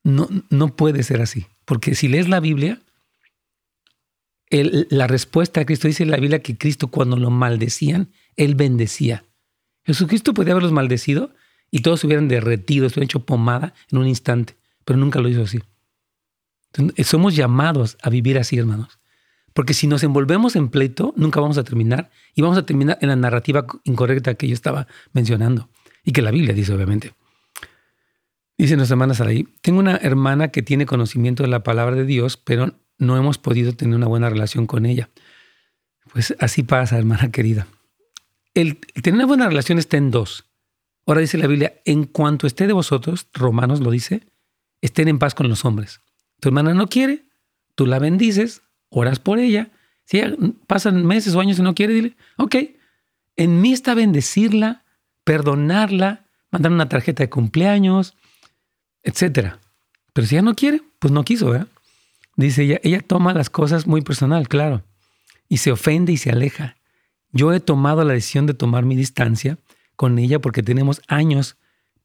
[0.04, 1.46] No, no puede ser así.
[1.64, 2.80] Porque si lees la Biblia,
[4.50, 9.24] la respuesta a Cristo dice en la Biblia que Cristo cuando lo maldecían, él bendecía.
[9.84, 11.34] Jesucristo podía haberlos maldecido
[11.70, 15.28] y todos se hubieran derretido, se hubieran hecho pomada en un instante, pero nunca lo
[15.28, 15.60] hizo así.
[17.04, 18.98] Somos llamados a vivir así, hermanos.
[19.58, 23.08] Porque si nos envolvemos en pleito, nunca vamos a terminar y vamos a terminar en
[23.08, 25.68] la narrativa incorrecta que yo estaba mencionando
[26.04, 27.12] y que la Biblia dice, obviamente.
[28.56, 32.36] Dice nuestra hermana Saraí, tengo una hermana que tiene conocimiento de la palabra de Dios,
[32.36, 35.10] pero no hemos podido tener una buena relación con ella.
[36.12, 37.66] Pues así pasa, hermana querida.
[38.54, 40.44] El, tener una buena relación está en dos.
[41.04, 44.22] Ahora dice la Biblia, en cuanto esté de vosotros, Romanos lo dice,
[44.82, 46.00] estén en paz con los hombres.
[46.38, 47.24] Tu hermana no quiere,
[47.74, 49.70] tú la bendices, oras por ella.
[50.04, 50.20] Si
[50.66, 52.56] pasan meses o años y no quiere, dile, ok,
[53.36, 54.84] en mí está bendecirla,
[55.24, 58.16] perdonarla, mandar una tarjeta de cumpleaños,
[59.02, 59.60] etcétera.
[60.12, 61.68] Pero si ella no quiere, pues no quiso, ¿verdad?
[62.36, 64.82] Dice ella, ella toma las cosas muy personal, claro,
[65.48, 66.76] y se ofende y se aleja.
[67.32, 69.58] Yo he tomado la decisión de tomar mi distancia
[69.96, 71.56] con ella porque tenemos años,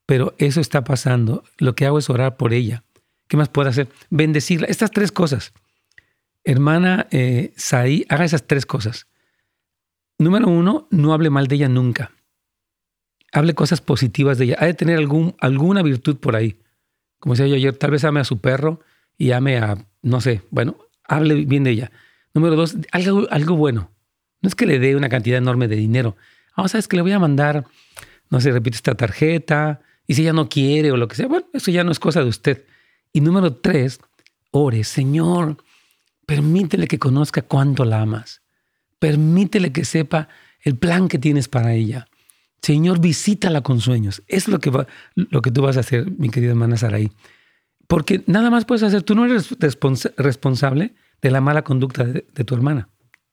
[0.06, 1.44] pero eso está pasando.
[1.58, 2.84] Lo que hago es orar por ella.
[3.28, 3.88] ¿Qué más puedo hacer?
[4.10, 4.66] Bendecirla.
[4.66, 5.52] Estas tres cosas.
[6.44, 9.06] Hermana eh, Saí, haga esas tres cosas.
[10.18, 12.12] Número uno, no hable mal de ella nunca.
[13.32, 14.56] Hable cosas positivas de ella.
[14.60, 16.58] Ha de tener algún, alguna virtud por ahí
[17.24, 18.80] como decía yo ayer, tal vez ame a su perro
[19.16, 21.90] y ame a, no sé, bueno, hable bien de ella.
[22.34, 23.90] Número dos, algo, algo bueno.
[24.42, 26.18] No es que le dé una cantidad enorme de dinero.
[26.54, 27.64] Ah, sabes que le voy a mandar,
[28.28, 31.46] no sé, repite esta tarjeta, y si ella no quiere o lo que sea, bueno,
[31.54, 32.66] eso ya no es cosa de usted.
[33.10, 34.00] Y número tres,
[34.50, 35.56] ore, Señor,
[36.26, 38.42] permítele que conozca cuánto la amas.
[38.98, 40.28] Permítele que sepa
[40.62, 42.06] el plan que tienes para ella.
[42.62, 44.22] Señor, visítala con sueños.
[44.26, 47.10] Es lo que, va, lo que tú vas a hacer, mi querida hermana Saraí.
[47.86, 49.02] Porque nada más puedes hacer.
[49.02, 49.54] Tú no eres
[50.16, 52.88] responsable de la mala conducta de, tu hermana.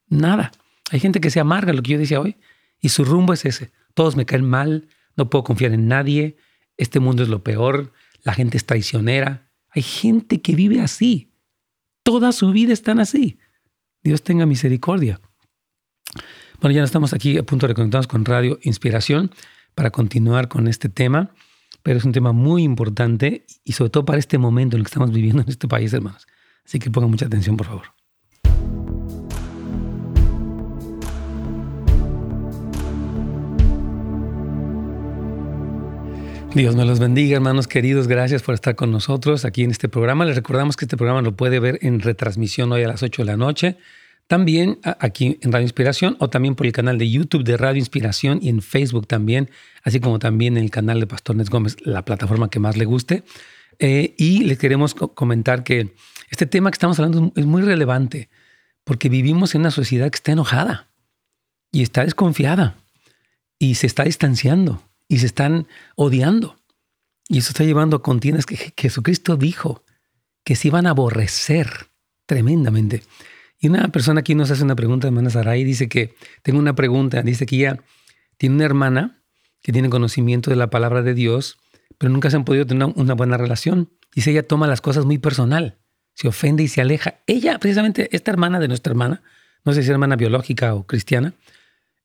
[0.10, 0.52] Nada.
[0.92, 2.36] Hay gente que se amarga, lo que yo decía hoy,
[2.82, 3.72] y su rumbo es ese.
[3.94, 6.36] Todos me caen mal, no puedo confiar en nadie,
[6.76, 9.50] este mundo es lo peor, la gente es traicionera.
[9.70, 11.31] Hay gente que vive así.
[12.04, 13.38] Toda su vida están así.
[14.04, 15.22] Dios tenga misericordia.
[16.60, 19.32] Bueno, ya estamos aquí a punto de conectarnos con Radio Inspiración
[19.76, 21.32] para continuar con este tema,
[21.84, 24.90] pero es un tema muy importante y sobre todo para este momento en el que
[24.90, 26.28] estamos viviendo en este país, hermanos.
[26.66, 28.01] Así que pongan mucha atención, por favor.
[36.54, 38.08] Dios me los bendiga, hermanos queridos.
[38.08, 40.26] Gracias por estar con nosotros aquí en este programa.
[40.26, 43.26] Les recordamos que este programa lo puede ver en retransmisión hoy a las 8 de
[43.26, 43.78] la noche
[44.32, 48.40] también aquí en Radio Inspiración o también por el canal de YouTube de Radio Inspiración
[48.42, 49.50] y en Facebook también,
[49.84, 52.86] así como también en el canal de Pastor Nes Gómez, la plataforma que más le
[52.86, 53.24] guste.
[53.80, 55.94] Eh, y les queremos comentar que
[56.30, 58.30] este tema que estamos hablando es muy relevante
[58.86, 60.90] porque vivimos en una sociedad que está enojada
[61.72, 62.78] y está desconfiada
[63.60, 66.56] y se está distanciando y se están odiando.
[67.28, 69.84] Y eso está llevando a contiendas que Jesucristo dijo
[70.46, 71.90] que se iban a aborrecer
[72.26, 73.04] tremendamente.
[73.60, 77.24] Y una persona aquí nos hace una pregunta, hermana Saray, dice que, tengo una pregunta,
[77.24, 77.84] dice que ella
[78.38, 79.22] tiene una hermana
[79.62, 81.58] que tiene conocimiento de la palabra de Dios,
[81.98, 83.92] pero nunca se han podido tener una buena relación.
[84.16, 85.78] Dice, ella toma las cosas muy personal,
[86.14, 87.16] se ofende y se aleja.
[87.28, 89.24] Ella, precisamente, esta hermana de nuestra hermana,
[89.66, 91.34] no sé si es hermana biológica o cristiana,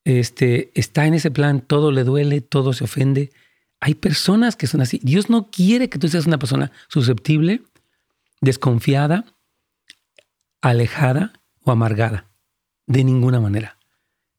[0.07, 3.33] este, está en ese plan, todo le duele, todo se ofende.
[3.81, 5.01] Hay personas que son así.
[5.03, 7.63] Dios no quiere que tú seas una persona susceptible,
[8.41, 9.25] desconfiada,
[10.63, 11.33] alejada
[11.65, 12.31] o amargada,
[12.87, 13.79] de ninguna manera.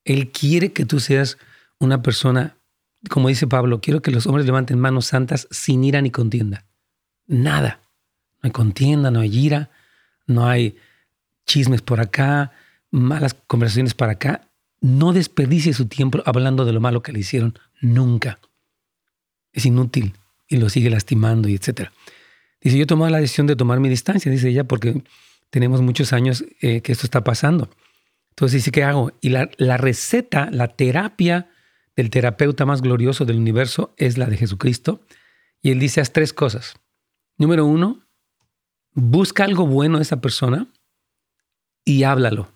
[0.06, 1.38] Él quiere que tú seas
[1.80, 2.56] una persona,
[3.10, 6.66] como dice Pablo, quiero que los hombres levanten manos santas sin ira ni contienda.
[7.26, 7.82] Nada.
[8.42, 9.70] No hay contienda, no hay ira,
[10.28, 10.78] no hay
[11.46, 12.54] chismes por acá,
[12.90, 14.47] malas conversaciones para acá.
[14.80, 18.40] No desperdicie su tiempo hablando de lo malo que le hicieron nunca.
[19.54, 20.14] Es inútil
[20.48, 21.90] y lo sigue lastimando y etc.
[22.62, 25.04] Dice, yo he tomado la decisión de tomar mi distancia, dice ella, porque
[25.50, 27.70] tenemos muchos años eh, que esto está pasando.
[28.30, 29.12] Entonces dice, ¿qué hago?
[29.22, 31.50] Y la, la receta, la terapia
[31.96, 35.02] del terapeuta más glorioso del universo es la de Jesucristo.
[35.62, 36.76] Y él dice, haz tres cosas.
[37.38, 38.06] Número uno,
[38.94, 40.68] busca algo bueno de esa persona
[41.84, 42.52] y háblalo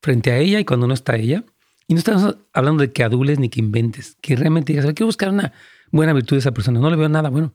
[0.00, 1.44] frente a ella y cuando no está ella.
[1.88, 5.30] Y no estamos hablando de que adules ni que inventes, que realmente digas, quiero buscar
[5.30, 5.52] una
[5.90, 6.78] buena virtud de esa persona.
[6.78, 7.54] No le veo nada bueno.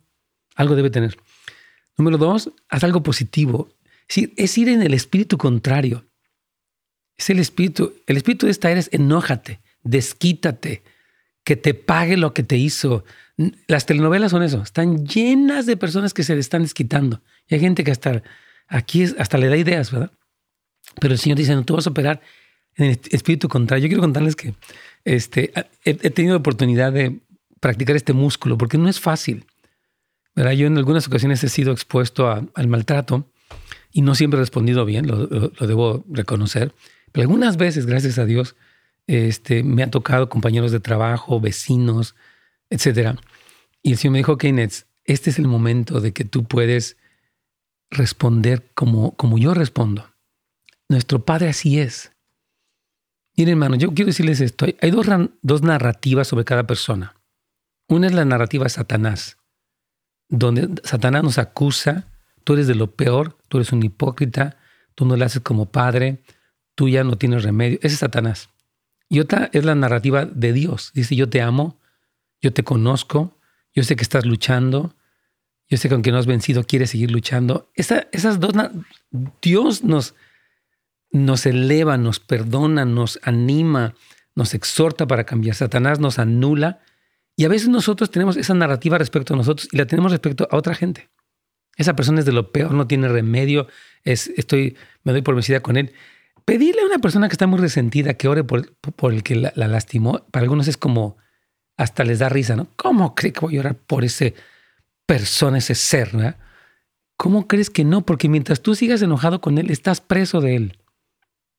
[0.55, 1.17] Algo debe tener.
[1.97, 3.69] Número dos, haz algo positivo
[4.07, 6.05] es ir en el espíritu contrario.
[7.17, 7.93] Es el espíritu.
[8.07, 10.83] El espíritu de esta era es enójate, desquítate,
[11.43, 13.03] que te pague lo que te hizo.
[13.67, 17.21] Las telenovelas son eso, están llenas de personas que se le están desquitando.
[17.47, 18.23] Y hay gente que hasta
[18.67, 20.11] aquí hasta le da ideas, ¿verdad?
[20.99, 22.21] Pero el Señor dice, no, tú vas a operar
[22.77, 23.83] en el espíritu contrario.
[23.83, 24.53] Yo quiero contarles que
[25.05, 25.53] este,
[25.83, 27.19] he, tenido la oportunidad de
[27.59, 29.45] practicar este músculo, porque no es fácil.
[30.35, 30.51] ¿verdad?
[30.53, 33.29] Yo en algunas ocasiones he sido expuesto al maltrato
[33.91, 36.73] y no siempre he respondido bien, lo, debo reconocer.
[37.11, 38.55] Pero algunas veces, gracias a Dios,
[39.05, 42.15] este, me han tocado compañeros de trabajo, vecinos,
[42.69, 43.19] etc.
[43.83, 46.97] Y el Señor me dijo, Keynes, este es el momento de que tú puedes
[47.91, 50.09] responder como, como yo respondo.
[50.89, 52.12] Nuestro Padre así es.
[53.35, 54.65] Miren, hermano, yo quiero decirles esto.
[54.81, 55.07] Hay dos,
[55.41, 57.15] dos narrativas sobre cada persona.
[57.87, 59.37] Una es la narrativa de Satanás,
[60.29, 62.07] donde Satanás nos acusa,
[62.43, 64.57] tú eres de lo peor, tú eres un hipócrita,
[64.95, 66.23] tú no le haces como padre,
[66.75, 67.79] tú ya no tienes remedio.
[67.81, 68.49] Ese es Satanás.
[69.09, 70.91] Y otra es la narrativa de Dios.
[70.93, 71.79] Dice, yo te amo,
[72.41, 73.37] yo te conozco,
[73.73, 74.95] yo sé que estás luchando,
[75.69, 77.71] yo sé que aunque no has vencido, quieres seguir luchando.
[77.75, 78.53] esas dos,
[79.41, 80.15] Dios nos,
[81.13, 83.93] nos eleva, nos perdona, nos anima,
[84.35, 85.55] nos exhorta para cambiar.
[85.55, 86.81] Satanás nos anula.
[87.35, 90.57] Y a veces nosotros tenemos esa narrativa respecto a nosotros y la tenemos respecto a
[90.57, 91.09] otra gente.
[91.77, 93.67] Esa persona es de lo peor, no tiene remedio,
[94.03, 95.93] es, estoy, me doy por vencida con él.
[96.45, 99.53] Pedirle a una persona que está muy resentida que ore por, por el que la,
[99.55, 101.17] lastimó, para algunos es como,
[101.77, 102.67] hasta les da risa, ¿no?
[102.75, 104.35] ¿Cómo cree que voy a orar por ese
[105.05, 106.35] persona, ese ser, ¿no?
[107.17, 108.05] ¿Cómo crees que no?
[108.05, 110.77] Porque mientras tú sigas enojado con él, estás preso de él.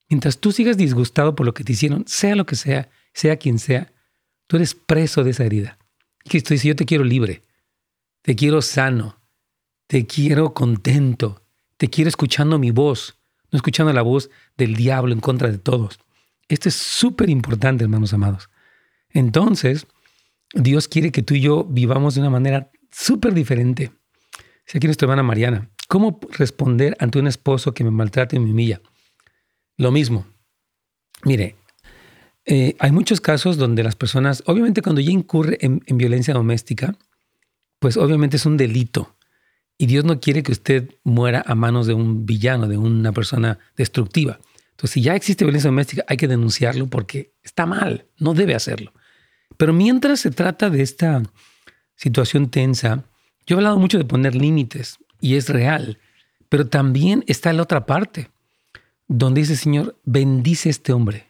[0.09, 3.59] Mientras tú sigas disgustado por lo que te hicieron, sea lo que sea, sea quien
[3.59, 3.93] sea,
[4.47, 5.79] tú eres preso de esa herida.
[6.25, 7.43] Cristo dice, yo te quiero libre,
[8.23, 9.21] te quiero sano,
[9.87, 11.43] te quiero contento,
[11.77, 13.19] te quiero escuchando mi voz,
[13.51, 15.99] no escuchando la voz del diablo en contra de todos.
[16.49, 18.51] Esto es súper importante, hermanos amados.
[19.11, 19.87] Entonces,
[20.53, 23.93] Dios quiere que tú y yo vivamos de una manera súper diferente.
[24.67, 28.51] Si aquí nuestra hermana Mariana, ¿cómo responder ante un esposo que me maltrata y me
[28.51, 28.81] humilla?
[29.77, 30.27] Lo mismo.
[31.25, 31.57] Mire,
[32.45, 36.97] eh, hay muchos casos donde las personas, obviamente cuando ya incurre en violencia doméstica,
[37.79, 39.15] pues obviamente es un delito.
[39.77, 43.59] Y Dios no quiere que usted muera a manos de un villano, de una persona
[43.77, 44.39] destructiva.
[44.71, 48.93] Entonces, si ya existe violencia doméstica, hay que denunciarlo porque está mal, no debe hacerlo.
[49.57, 51.23] Pero mientras se trata de esta
[51.95, 53.05] situación tensa,
[53.47, 55.99] yo he hablado mucho de poner límites y es real,
[56.49, 58.31] pero también está la otra parte,
[59.09, 61.27] donde dice Señor, bendice a este hombre.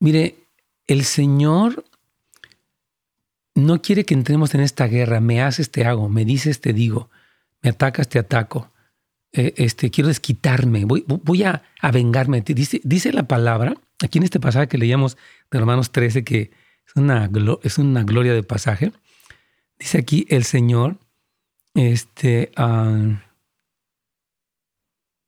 [0.00, 0.36] Mire,
[0.86, 1.84] el Señor
[3.54, 5.20] no quiere que entremos en esta guerra.
[5.20, 6.08] Me haces, te hago.
[6.08, 7.10] Me dices, te digo.
[7.60, 8.70] Me atacas, te ataco.
[9.32, 10.84] Eh, este, quiero desquitarme.
[10.84, 11.62] Voy, voy a,
[11.92, 12.40] vengarme.
[12.40, 15.16] Dice, dice la palabra, aquí en este pasaje que leíamos
[15.50, 16.50] de Romanos 13, que
[16.86, 17.30] es una,
[17.62, 18.92] es una gloria de pasaje.
[19.78, 20.98] Dice aquí el Señor,
[21.74, 23.14] este, uh,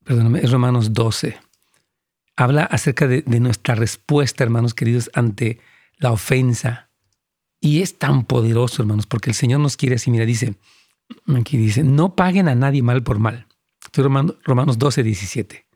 [0.04, 1.38] perdóname, es Romanos 12.
[2.36, 5.60] Habla acerca de nuestra respuesta, hermanos queridos, ante
[5.98, 6.90] la ofensa,
[7.64, 10.10] y es tan poderoso, hermanos, porque el Señor nos quiere así.
[10.10, 10.54] Mira, dice,
[11.34, 13.46] aquí dice, no paguen a nadie mal por mal.
[13.82, 14.04] Estoy
[14.44, 15.66] Romanos 12, 17.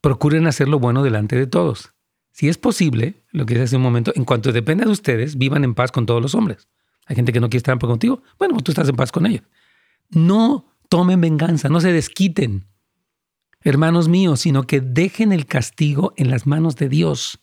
[0.00, 1.94] Procuren hacer lo bueno delante de todos.
[2.30, 5.64] Si es posible, lo que dice hace un momento, en cuanto dependa de ustedes, vivan
[5.64, 6.68] en paz con todos los hombres.
[7.06, 8.22] Hay gente que no quiere estar en paz contigo.
[8.38, 9.42] Bueno, tú estás en paz con ellos.
[10.10, 12.68] No tomen venganza, no se desquiten,
[13.68, 17.40] hermanos míos, sino que dejen el castigo en las manos de Dios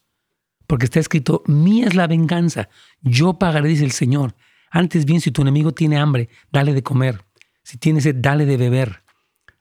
[0.68, 2.70] porque está escrito, mía es la venganza,
[3.02, 4.36] yo pagaré, dice el Señor.
[4.72, 7.22] Antes bien, si tu enemigo tiene hambre, dale de comer.
[7.64, 9.04] Si tiene sed, dale de beber.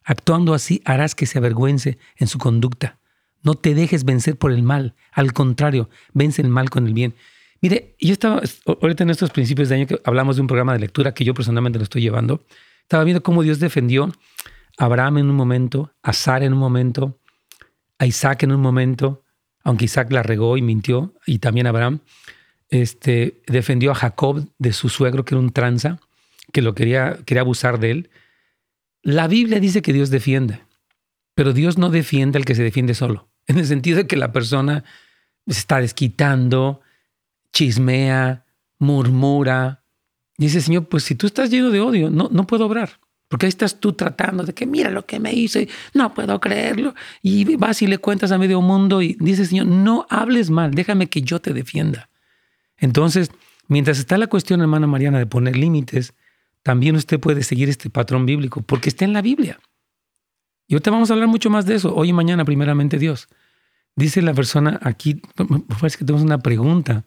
[0.05, 2.99] Actuando así, harás que se avergüence en su conducta.
[3.43, 4.95] No te dejes vencer por el mal.
[5.13, 7.15] Al contrario, vence el mal con el bien.
[7.61, 10.79] Mire, yo estaba, ahorita en estos principios de año que hablamos de un programa de
[10.79, 12.45] lectura que yo personalmente lo estoy llevando,
[12.81, 14.11] estaba viendo cómo Dios defendió
[14.79, 17.19] Abraham en un momento, a Sara en un momento,
[17.99, 19.23] a Isaac en un momento,
[19.65, 22.01] aunque Isaac la regó y mintió, y también Abraham,
[22.69, 26.01] este, defendió a Jacob de su suegro, que era un tranza,
[26.53, 28.11] que lo quería, quería abusar de él.
[29.03, 30.63] La Biblia dice que Dios defiende,
[31.35, 34.33] pero Dios no defiende al que se defiende solo, en el sentido de que la
[34.33, 34.85] persona
[35.47, 36.81] se está desquitando,
[37.53, 38.47] chismea,
[38.79, 39.85] murmura.
[40.39, 42.99] Dice, Señor, pues si tú estás lleno de odio, no, no puedo obrar.
[43.33, 46.95] Porque ahí estás tú tratando de que mira lo que me hice, no puedo creerlo.
[47.23, 51.09] Y vas y le cuentas a medio mundo y dice, Señor, no hables mal, déjame
[51.09, 52.11] que yo te defienda.
[52.77, 53.31] Entonces,
[53.69, 56.13] mientras está la cuestión, hermana Mariana, de poner límites,
[56.63, 59.59] también usted puede seguir este patrón bíblico, porque está en la Biblia.
[60.69, 63.31] Y ahorita vamos a hablar mucho más de eso, hoy y mañana, primeramente Dios.
[63.97, 65.23] Dice la persona aquí,
[65.79, 67.07] parece que tenemos una pregunta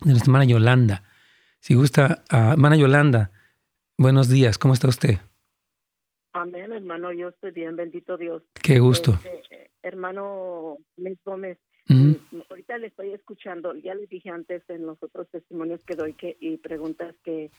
[0.00, 1.04] de nuestra hermana Yolanda.
[1.60, 3.30] Si gusta, uh, hermana Yolanda,
[3.96, 5.20] buenos días, ¿cómo está usted?
[6.32, 8.42] Amén, hermano, yo estoy bien, bendito Dios.
[8.62, 9.12] Qué gusto.
[9.12, 11.58] Este, hermano Luis Gómez,
[11.88, 12.12] mm,
[12.50, 16.36] ahorita le estoy escuchando, ya le dije antes en los otros testimonios que doy que
[16.40, 17.50] y preguntas que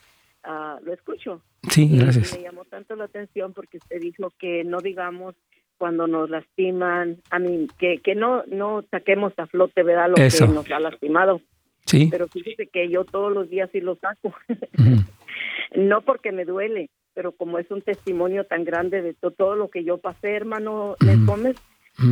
[0.45, 1.41] uh, lo escucho.
[1.69, 2.37] Sí, gracias.
[2.37, 5.35] me llamó tanto la atención porque usted dijo que no digamos
[5.79, 10.09] cuando nos lastiman, a mí, que, que no, no saquemos a flote, ¿verdad?
[10.09, 11.41] Lo que nos ha lastimado.
[11.85, 12.09] Sí.
[12.11, 14.35] Pero fíjese que yo todos los días sí lo saco.
[15.75, 16.89] no porque me duele,
[17.19, 21.25] pero como es un testimonio tan grande de todo lo que yo pasé, hermano Les
[21.25, 21.57] Gómez,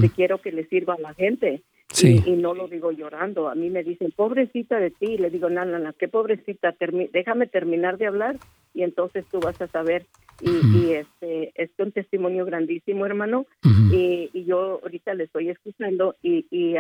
[0.01, 1.61] te quiero que le sirva a la gente.
[1.87, 2.21] Sí.
[2.25, 3.47] Y, no lo digo llorando.
[3.47, 5.17] A mí me dicen, pobrecita de ti.
[5.17, 6.75] le digo, no, no, no, qué pobrecita.
[7.13, 8.35] déjame terminar de hablar
[8.73, 10.05] y entonces tú vas a saber.
[10.41, 13.45] Y, este es un testimonio grandísimo, hermano.
[13.89, 16.75] y, yo ahorita le estoy escuchando y, y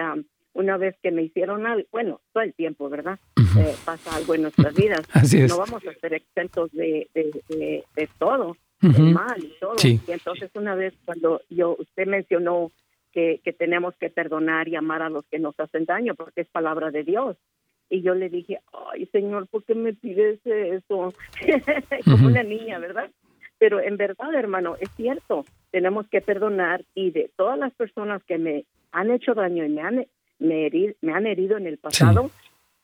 [0.57, 3.19] una vez que me hicieron algo, bueno, todo el tiempo, ¿verdad?
[3.59, 5.07] Eh, pasa algo en nuestras vidas.
[5.47, 9.75] No vamos a ser exentos de, de, de, todo, mal y todo.
[9.83, 12.71] Y entonces una vez cuando yo usted mencionó
[13.11, 16.47] que, que tenemos que perdonar y amar a los que nos hacen daño, porque es
[16.47, 17.37] palabra de Dios.
[17.89, 18.59] Y yo le dije,
[18.91, 21.13] ay, Señor, ¿por qué me pides eso?
[22.05, 23.11] Como una niña, ¿verdad?
[23.59, 28.39] Pero en verdad, hermano, es cierto, tenemos que perdonar y de todas las personas que
[28.39, 30.07] me han hecho daño y me han
[30.39, 30.69] me,
[31.01, 32.31] me han herido en el pasado,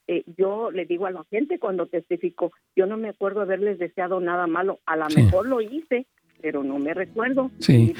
[0.07, 4.19] eh, yo le digo a la gente cuando testifico, yo no me acuerdo haberles deseado
[4.19, 6.07] nada malo, a lo mejor lo hice,
[6.41, 7.51] pero no me recuerdo.
[7.59, 7.93] Sí.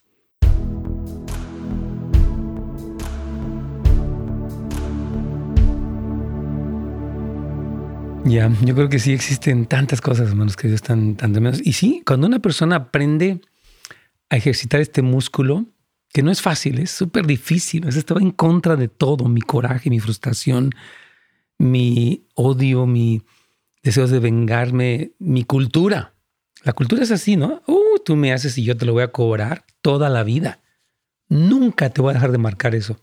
[8.26, 11.62] Ya, yo creo que sí existen tantas cosas, hermanos, que Dios tan, tan tremendas.
[11.64, 13.40] Y sí, cuando una persona aprende
[14.28, 15.66] a ejercitar este músculo,
[16.12, 19.88] que no es fácil, es súper difícil, es estaba en contra de todo, mi coraje,
[19.88, 20.70] mi frustración,
[21.58, 23.22] mi odio, mi
[23.82, 26.14] deseos de vengarme, mi cultura.
[26.62, 27.62] La cultura es así, ¿no?
[27.66, 30.60] Uh, tú me haces y yo te lo voy a cobrar toda la vida.
[31.28, 33.00] Nunca te voy a dejar de marcar eso.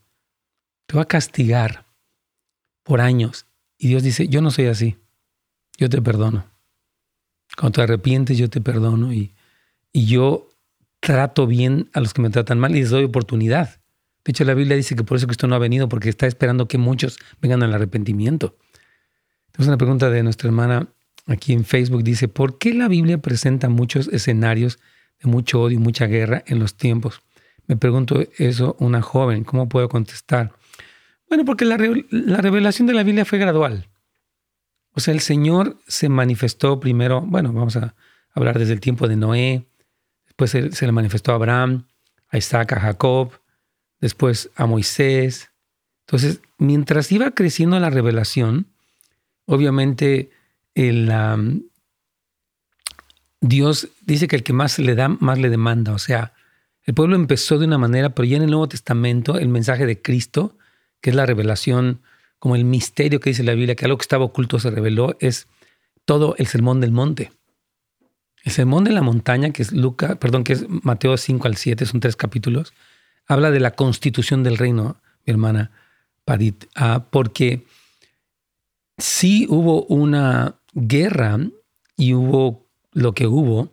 [0.86, 1.86] Te voy a castigar
[2.84, 3.48] por años.
[3.80, 4.98] Y Dios dice, yo no soy así
[5.78, 6.46] yo te perdono.
[7.56, 9.34] Cuando te arrepientes, yo te perdono y,
[9.94, 10.50] yo
[11.00, 13.82] trato bien a los que me tratan mal y les doy oportunidad.
[14.24, 16.68] De hecho, la Biblia dice que por eso Cristo no ha venido, porque está esperando
[16.68, 18.58] que muchos vengan al arrepentimiento.
[19.52, 20.88] Tenemos una pregunta de nuestra hermana
[21.26, 22.04] aquí en Facebook.
[22.04, 24.78] Dice, ¿por qué la Biblia presenta muchos escenarios
[25.20, 27.22] de mucho odio y mucha guerra en los tiempos?
[27.66, 30.54] Me pregunto eso una joven, ¿cómo puedo contestar?
[31.28, 33.88] Bueno, porque la revelación de la Biblia fue gradual.
[34.98, 37.94] O sea, el Señor se manifestó primero, bueno, vamos a
[38.34, 39.68] hablar desde el tiempo de Noé,
[40.26, 41.86] después se, le manifestó a Abraham,
[42.30, 43.30] a Isaac, a Jacob,
[44.02, 45.52] después a Moisés.
[46.08, 48.66] Entonces, mientras iba creciendo la revelación,
[49.46, 50.32] obviamente
[50.74, 51.14] el,
[53.40, 55.94] Dios dice que el que más le da, más le demanda.
[55.94, 56.34] O sea,
[56.86, 60.02] el pueblo empezó de una manera, pero ya en el Nuevo Testamento el mensaje de
[60.02, 60.58] Cristo,
[61.02, 62.02] que es la revelación
[62.40, 65.48] como el misterio que dice la Biblia, que algo que estaba oculto se reveló, es
[66.06, 67.32] todo el sermón del monte.
[68.44, 71.86] El sermón de la montaña, que es Luca, perdón, que es Mateo 5 al 7,
[71.86, 72.74] son tres capítulos,
[73.28, 75.72] habla de la constitución del reino, mi hermana
[76.24, 77.66] Padit, ah, porque
[78.98, 81.40] sí hubo una guerra
[81.96, 83.72] y hubo lo que hubo,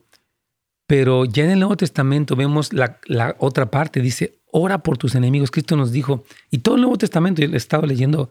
[0.87, 2.99] pero ya en el Nuevo Testamento vemos la,
[3.39, 5.51] otra parte, dice, ora por tus enemigos.
[5.51, 8.31] Cristo nos dijo, y todo el Nuevo Testamento, yo he estado leyendo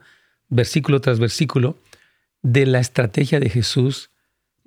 [0.49, 1.77] versículo tras versículo,
[2.41, 4.11] de la estrategia de Jesús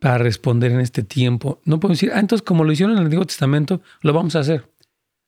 [0.01, 1.61] para responder en este tiempo.
[1.65, 4.41] No podemos decir, ah, entonces como lo hicieron en el Antiguo Testamento, lo vamos a
[4.41, 4.71] hacer.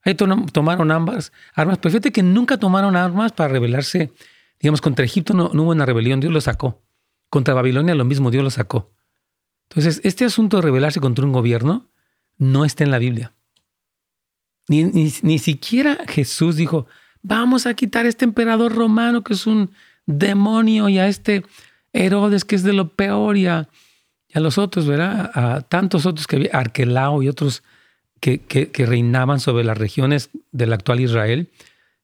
[0.03, 4.13] Ahí tomaron ambas armas, pero fíjate que nunca tomaron armas para rebelarse.
[4.59, 6.81] Digamos, contra Egipto no, hubo una rebelión, Dios lo sacó.
[7.29, 8.91] Contra Babilonia lo mismo, Dios lo sacó.
[9.69, 11.89] Entonces, este asunto de rebelarse contra un gobierno
[12.37, 13.33] no está en la Biblia.
[14.67, 16.87] Ni, ni, ni siquiera Jesús dijo,
[17.21, 19.71] vamos a quitar a este emperador romano que es un
[20.09, 21.43] demonio y a este
[21.93, 23.69] Herodes que es de lo peor y a,
[24.33, 25.31] los otros, ¿verdad?
[25.33, 27.63] A tantos otros que había, Arquelao y otros
[28.19, 31.49] que, que, reinaban sobre las regiones del actual Israel.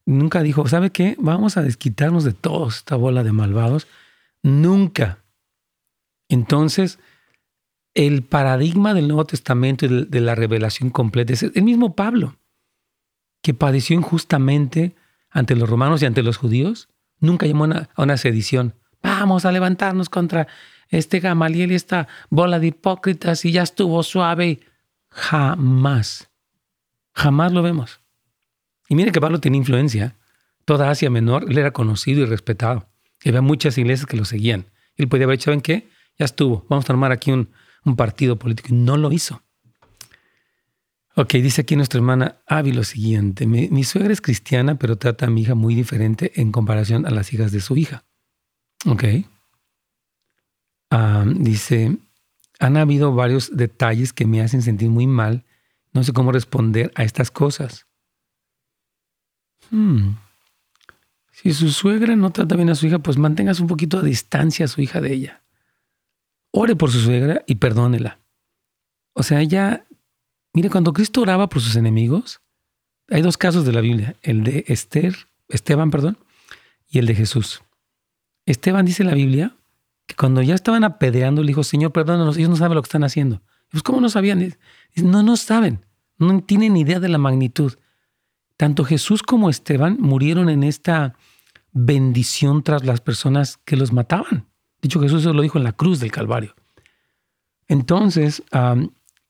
[0.05, 1.15] Nunca dijo, ¿sabe qué?
[1.19, 3.87] Vamos a desquitarnos de todos esta bola de malvados.
[4.43, 5.19] Nunca.
[6.29, 6.99] Entonces,
[7.93, 12.37] el paradigma del Nuevo Testamento y de, la revelación completa es el mismo Pablo,
[13.41, 14.95] que padeció injustamente
[15.29, 16.89] ante los romanos y ante los judíos,
[17.19, 18.75] Nunca llamó a una sedición.
[19.01, 20.47] Vamos a levantarnos contra
[20.89, 24.59] este Gamaliel y esta bola de hipócritas y ya estuvo suave.
[25.09, 26.29] Jamás.
[27.13, 28.01] Jamás lo vemos.
[28.89, 30.15] Y mire que Pablo tiene influencia.
[30.65, 32.89] Toda Asia Menor, él era conocido y respetado.
[33.23, 34.65] Y había muchas iglesias que lo seguían.
[34.95, 35.89] Él podía haber dicho, ¿en qué?
[36.17, 36.65] Ya estuvo.
[36.69, 37.49] Vamos a armar aquí un,
[37.83, 38.69] un partido político.
[38.71, 39.41] Y no lo hizo.
[41.17, 43.47] Ok, dice aquí nuestra hermana Avi lo siguiente.
[43.47, 47.31] Mi, suegra es cristiana, pero trata a mi hija muy diferente en comparación a las
[47.31, 48.03] hijas de su hija.
[48.85, 49.03] Ok.
[51.37, 51.97] dice,
[52.59, 55.45] han habido varios detalles que me hacen sentir muy mal.
[55.93, 57.87] No sé cómo responder a estas cosas.
[59.71, 60.17] Hmm.
[61.31, 64.65] Si su suegra no trata bien a su hija, pues mantengas un poquito de distancia
[64.65, 65.43] a su hija de ella.
[66.51, 68.19] Ore por su suegra y perdónela.
[69.13, 69.85] O sea, ella,
[70.55, 72.41] mire, cuando Cristo oraba por sus enemigos,
[73.09, 75.15] hay dos casos de la Biblia, el de Esther,
[75.49, 76.17] Esteban, perdón,
[76.87, 77.61] y el de Jesús.
[78.45, 79.55] Esteban dice en la Biblia
[80.07, 83.03] que cuando ya estaban apedreando, le dijo, Señor, perdónanos, ellos no saben lo que están
[83.03, 83.41] haciendo.
[83.69, 84.55] Pues, ¿cómo no sabían?
[84.95, 85.85] no, no saben,
[86.17, 87.73] no tienen idea de la magnitud.
[88.55, 91.15] Tanto Jesús como Esteban murieron en esta
[91.73, 94.47] bendición tras las personas que los mataban.
[94.81, 96.55] Dicho Jesús eso lo dijo en la cruz del Calvario.
[97.67, 98.43] Entonces,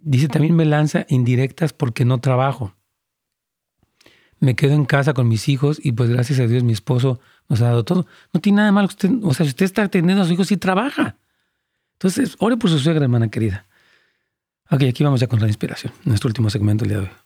[0.06, 2.74] dice también me lanza indirectas porque no trabajo.
[4.40, 7.62] Me quedo en casa con mis hijos y pues gracias a Dios mi esposo nos
[7.62, 8.06] ha dado todo.
[8.32, 8.88] No tiene nada malo.
[8.88, 11.18] Usted, o sea, si usted está atendiendo a sus hijos, sí trabaja.
[11.94, 13.66] Entonces, ore por su suegra, hermana querida.
[14.70, 15.94] Ok, aquí vamos ya con la inspiración.
[16.04, 17.25] Nuestro último segmento el día de hoy.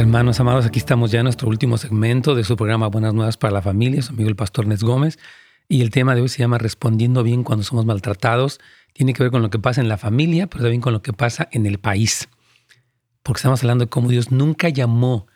[0.00, 3.52] Hermanos amados, aquí estamos ya en nuestro último segmento de su programa Buenas Nuevas para
[3.52, 5.18] la Familia, su amigo el pastor Nes Gómez.
[5.68, 8.60] Y el tema de hoy se llama Respondiendo bien cuando somos maltratados.
[8.94, 11.12] Tiene que ver con lo que pasa en la familia, pero también con lo que
[11.12, 12.30] pasa en el país.
[13.22, 15.26] Porque estamos hablando de cómo Dios nunca llamó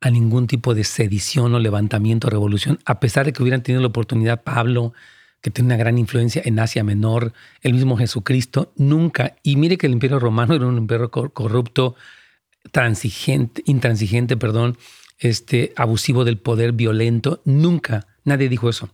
[0.00, 3.82] a ningún tipo de sedición o levantamiento o revolución, a pesar de que hubieran tenido
[3.82, 4.92] la oportunidad Pablo,
[5.40, 9.34] que tiene una gran influencia en Asia Menor, el mismo Jesucristo, nunca.
[9.42, 11.96] Y mire que el imperio romano era un imperio corrupto,
[12.72, 14.78] transigente, intransigente, perdón,
[15.18, 17.40] este, abusivo del poder, violento.
[17.44, 18.90] Nunca, nadie dijo eso.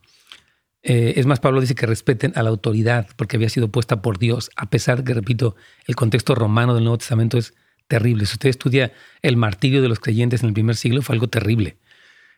[0.83, 4.19] Eh, es más, Pablo dice que respeten a la autoridad porque había sido puesta por
[4.19, 5.55] Dios, a pesar de que, repito,
[5.87, 7.55] el contexto romano del Nuevo Testamento es
[7.87, 8.27] terrible.
[8.27, 8.93] Si usted estudia
[9.23, 11.77] el martirio de los creyentes en el primer siglo, fue algo terrible.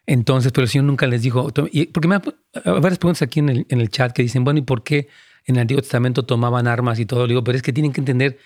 [0.07, 1.51] Entonces, pero el Señor nunca les dijo,
[1.93, 2.23] porque me hay
[2.65, 5.09] varias preguntas aquí en el, chat que dicen, bueno, ¿y por qué
[5.47, 7.27] en el Antiguo Testamento tomaban armas y todo?
[7.27, 8.39] Digo, pero es que tienen que entender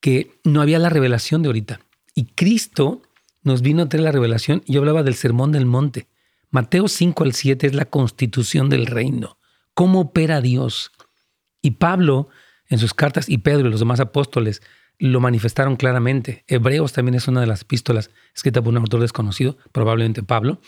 [0.00, 1.80] que no había la revelación de ahorita.
[2.18, 3.00] Y Cristo
[3.44, 4.64] nos vino a traer la revelación.
[4.66, 6.08] Yo hablaba del sermón del monte.
[6.50, 9.38] Mateo 5 al 7 es la constitución del reino.
[9.72, 10.90] ¿Cómo opera Dios?
[11.62, 12.28] Y Pablo,
[12.66, 14.62] en sus cartas, y Pedro y los demás apóstoles,
[14.98, 16.42] lo manifestaron claramente.
[16.48, 20.60] Hebreos también es una de las epístolas escrita por un autor desconocido, probablemente Pablo,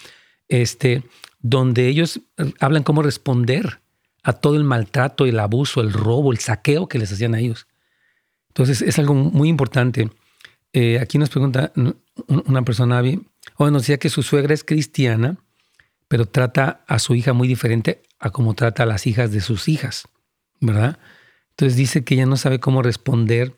[0.46, 1.02] este,
[1.40, 2.20] donde ellos
[2.60, 3.80] hablan cómo responder
[4.22, 7.66] a todo el maltrato, el abuso, el robo, el saqueo que les hacían a ellos.
[8.50, 10.10] Entonces es algo muy importante.
[10.72, 11.72] Eh, aquí nos pregunta
[12.26, 13.02] una persona,
[13.56, 15.36] o nos decía que su suegra es cristiana,
[16.08, 19.68] pero trata a su hija muy diferente a como trata a las hijas de sus
[19.68, 20.08] hijas,
[20.60, 20.98] ¿verdad?
[21.50, 23.56] Entonces dice que ella no sabe cómo responder,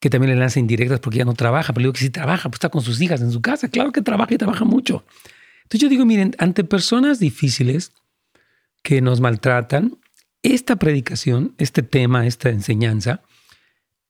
[0.00, 2.56] que también le lanza indirectas porque ella no trabaja, pero digo que sí trabaja, pues
[2.56, 5.04] está con sus hijas en su casa, claro que trabaja y trabaja mucho.
[5.62, 7.92] Entonces yo digo, miren, ante personas difíciles
[8.82, 9.98] que nos maltratan,
[10.42, 13.22] esta predicación, este tema, esta enseñanza,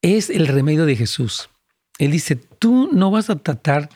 [0.00, 1.50] es el remedio de Jesús.
[1.98, 3.88] Él dice, tú no vas a tratar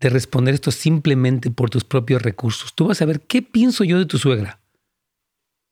[0.00, 2.74] de responder esto simplemente por tus propios recursos.
[2.74, 4.60] Tú vas a ver qué pienso yo de tu suegra.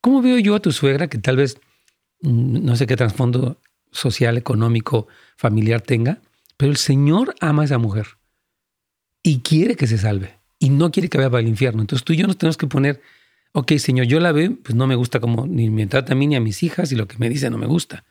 [0.01, 1.59] ¿Cómo veo yo a tu suegra que tal vez
[2.21, 3.61] mm, no sé qué trasfondo
[3.91, 6.21] social, económico, familiar tenga?
[6.57, 8.07] Pero el Señor ama a esa mujer
[9.23, 11.81] y quiere que se salve y no quiere que vaya para el infierno.
[11.81, 13.03] Entonces tú y yo nos tenemos que poner,
[13.53, 16.27] ok, Señor, yo la veo, pues no me gusta como ni me trata a mí
[16.27, 18.05] ni a mis hijas y lo que me dice no me gusta.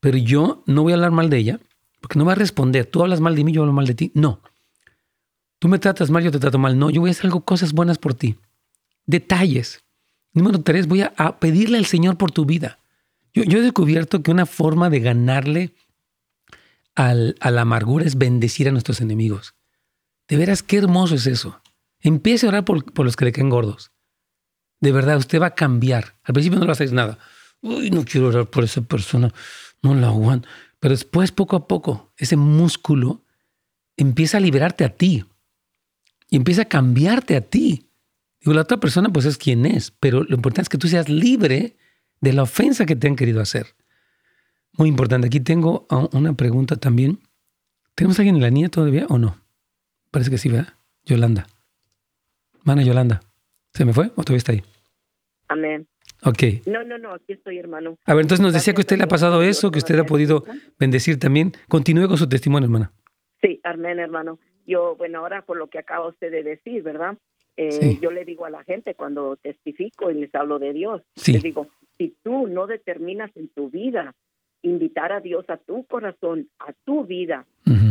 [0.00, 1.60] Pero yo no voy a hablar mal de ella
[2.02, 2.84] porque no va a responder.
[2.84, 4.10] Tú hablas mal de mí, yo hablo mal de ti.
[4.14, 4.42] No.
[5.60, 6.76] Tú me tratas mal, yo te trato mal.
[6.76, 8.36] No, yo voy a hacer algo, cosas buenas por ti.
[9.06, 9.84] Detalles.
[10.34, 12.80] Número tres, voy a, pedirle al Señor por tu vida.
[13.32, 15.74] Yo, he descubierto que una forma de ganarle
[16.96, 19.54] al, a la amargura es bendecir a nuestros enemigos.
[20.26, 21.62] De veras, qué hermoso es eso.
[22.00, 23.92] Empiece a orar por, por los que le caen gordos.
[24.80, 26.16] De verdad, usted va a cambiar.
[26.24, 27.18] Al principio no lo haces nada.
[27.60, 29.32] Uy, no quiero orar por esa persona.
[29.80, 30.48] No la aguanto.
[30.82, 33.24] Pero después, poco a poco, ese músculo
[33.96, 35.24] empieza a liberarte a ti
[36.28, 37.88] y empieza a cambiarte a ti.
[38.40, 41.08] Digo, la otra persona pues es quien es, pero lo importante es que tú seas
[41.08, 41.76] libre
[42.20, 43.76] de la ofensa que te han querido hacer.
[44.72, 45.28] Muy importante.
[45.28, 47.20] Aquí tengo una pregunta también.
[47.94, 49.36] ¿Tenemos a alguien en la niña todavía o no?
[50.10, 50.74] Parece que sí, ¿verdad?
[51.04, 51.46] Yolanda.
[52.64, 53.20] Mana Yolanda.
[53.72, 54.64] ¿Se me fue o todavía está ahí?
[55.46, 55.86] Amén.
[56.24, 56.66] Ok.
[56.66, 57.98] No, no, no, aquí estoy, hermano.
[58.04, 60.44] A ver, entonces nos decía que usted le ha pasado eso, que usted ha podido
[60.78, 61.52] bendecir también.
[61.68, 62.92] Continúe con su testimonio, hermana.
[63.40, 64.38] Sí, amén, hermano.
[64.66, 67.16] Yo, bueno, ahora por lo que acaba usted de decir, ¿verdad?
[67.56, 71.42] Eh, yo le digo a la gente cuando testifico y les hablo de Dios, les
[71.42, 71.68] digo,
[71.98, 74.14] si tú no determinas en tu vida
[74.62, 77.44] invitar a Dios a tu corazón, a tu vida,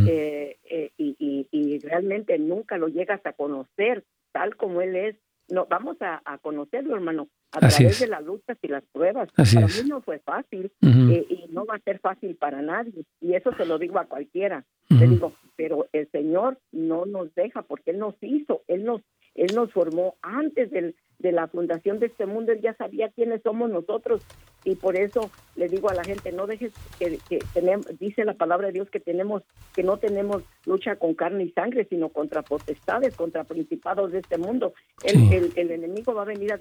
[0.08, 5.16] eh, eh, y, y realmente nunca lo llegas a conocer tal como Él es,
[5.48, 9.28] no vamos a, conocerlo, hermano, a través de las luchas y las pruebas.
[9.32, 13.04] para mí no fue fácil eh, y no va a ser fácil para nadie.
[13.20, 14.64] Y eso se lo digo a cualquiera.
[14.88, 19.02] Le digo, pero el Señor no nos deja porque Él nos hizo, Él nos,
[19.34, 23.42] Él nos formó antes del, de la fundación de este mundo, Él ya sabía quiénes
[23.42, 24.22] somos nosotros.
[24.64, 27.18] Y por eso le digo a la gente, no dejes que,
[27.52, 29.42] tenemos, dice la palabra de Dios que tenemos,
[29.74, 34.38] que no tenemos lucha con carne y sangre, sino contra potestades, contra principados de este
[34.38, 34.74] mundo.
[35.02, 36.60] El, el, enemigo va a venir a,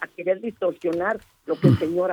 [0.00, 2.12] a querer distorsionar lo que el Señor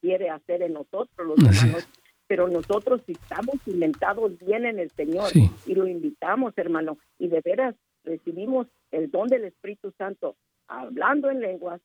[0.00, 1.88] quiere hacer en nosotros, los humanos.
[2.26, 5.30] pero nosotros si estamos cimentados bien en el Señor
[5.66, 10.36] y lo invitamos, hermano, y de veras recibimos el don del Espíritu Santo
[10.68, 11.80] hablando en lenguas,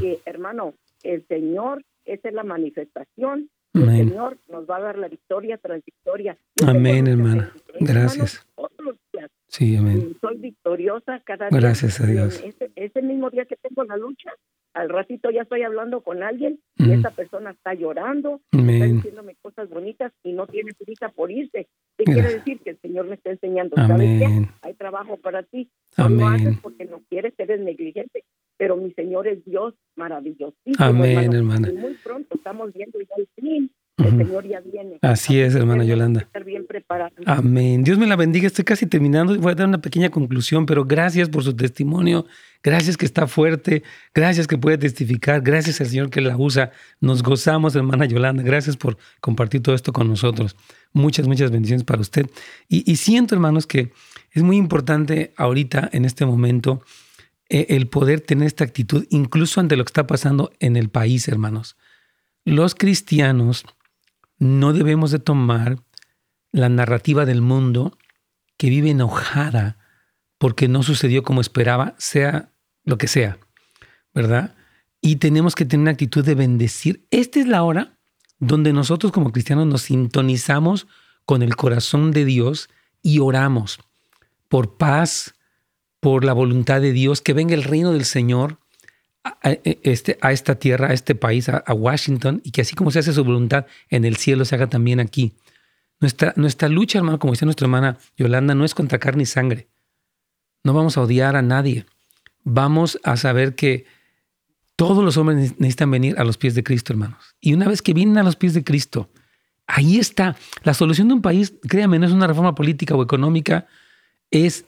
[0.00, 5.08] que hermano, el Señor, esa es la manifestación, el Señor nos va a dar la
[5.08, 6.36] victoria tras victoria.
[6.66, 7.52] amén, hermana.
[7.80, 8.46] Gracias.
[9.48, 10.16] Sí, amén.
[10.20, 11.60] Soy victoriosa cada día.
[11.60, 12.42] Gracias a Dios.
[12.44, 14.30] Ese, ese mismo día que tengo la lucha,
[14.78, 19.68] al ratito ya estoy hablando con alguien y esa persona está llorando, está diciéndome cosas
[19.68, 21.66] bonitas y no tiene prisa por irse.
[21.96, 22.60] ¿Qué quiere decir?
[22.60, 24.48] Que el Señor me está enseñando, ¿sabes qué?
[24.62, 25.68] Hay trabajo para ti.
[25.96, 28.24] No lo haces porque no quieres, eres negligente,
[28.56, 30.76] pero mi Señor es Dios maravillosísimo.
[30.78, 31.70] Amén, hermana.
[31.70, 34.98] Y muy pronto estamos viendo ya el fin el Señor ya viene.
[35.02, 36.20] Así es, hermana Yolanda.
[36.20, 37.10] Estar bien preparado.
[37.26, 37.82] Amén.
[37.82, 38.46] Dios me la bendiga.
[38.46, 39.36] Estoy casi terminando.
[39.38, 42.26] Voy a dar una pequeña conclusión, pero gracias por su testimonio.
[42.62, 43.82] Gracias que está fuerte.
[44.14, 45.42] Gracias que puede testificar.
[45.42, 46.70] Gracias al Señor que la usa.
[47.00, 48.42] Nos gozamos, hermana Yolanda.
[48.42, 50.54] Gracias por compartir todo esto con nosotros.
[50.92, 52.26] Muchas, muchas bendiciones para usted.
[52.68, 53.92] Y, siento, hermanos, que
[54.32, 56.82] es muy importante ahorita, en este momento,
[57.48, 61.28] eh, el poder tener esta actitud, incluso ante lo que está pasando en el país,
[61.28, 61.76] hermanos.
[62.44, 63.64] Los cristianos
[64.38, 65.78] no debemos de tomar
[66.52, 67.96] la narrativa del mundo
[68.56, 69.78] que vive enojada
[70.38, 72.52] porque no sucedió como esperaba, sea
[72.84, 73.38] lo que sea,
[74.14, 74.54] ¿verdad?
[75.00, 77.06] Y tenemos que tener una actitud de bendecir.
[77.10, 77.98] Esta es la hora
[78.38, 80.86] donde nosotros como cristianos nos sintonizamos
[81.24, 82.68] con el corazón de Dios
[83.02, 83.78] y oramos
[84.48, 85.34] por paz,
[86.00, 88.58] por la voluntad de Dios, que venga el reino del Señor
[89.42, 93.00] a, este, a esta tierra, a este país, a, Washington, y que así como se
[93.00, 95.34] hace su voluntad en el cielo, se haga también aquí.
[96.00, 99.68] Nuestra, nuestra lucha, hermano, como dice nuestra hermana Yolanda, no es contra carne y sangre.
[100.64, 101.86] No vamos a odiar a nadie.
[102.44, 103.86] Vamos a saber que
[104.76, 107.36] todos los hombres necesitan venir a los pies de Cristo, hermanos.
[107.40, 109.10] Y una vez que vienen a los pies de Cristo,
[109.66, 110.36] ahí está.
[110.62, 113.66] La solución de un país, créame, no es una reforma política o económica,
[114.30, 114.66] es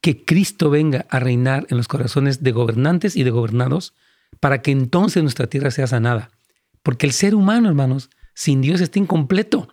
[0.00, 3.94] que Cristo venga a reinar en los corazones de gobernantes y de gobernados
[4.40, 6.30] para que entonces nuestra tierra sea sanada.
[6.82, 9.68] Porque el ser humano, hermanos, sin Dios está incompleto.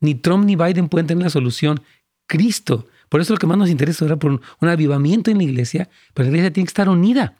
[0.00, 1.82] Ni Trump ni Biden pueden tener la solución.
[2.26, 2.86] Cristo.
[3.08, 6.24] Por eso lo que más nos interesa es por un, avivamiento en la iglesia, pero
[6.24, 7.36] la iglesia tiene que estar unida.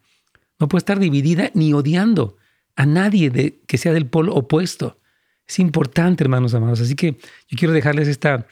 [0.59, 2.37] No puede estar dividida ni odiando
[2.75, 4.99] a nadie de, que sea del polo opuesto.
[5.47, 6.81] Es importante, hermanos amados.
[6.81, 7.19] Así que
[7.49, 8.47] yo quiero dejarles esta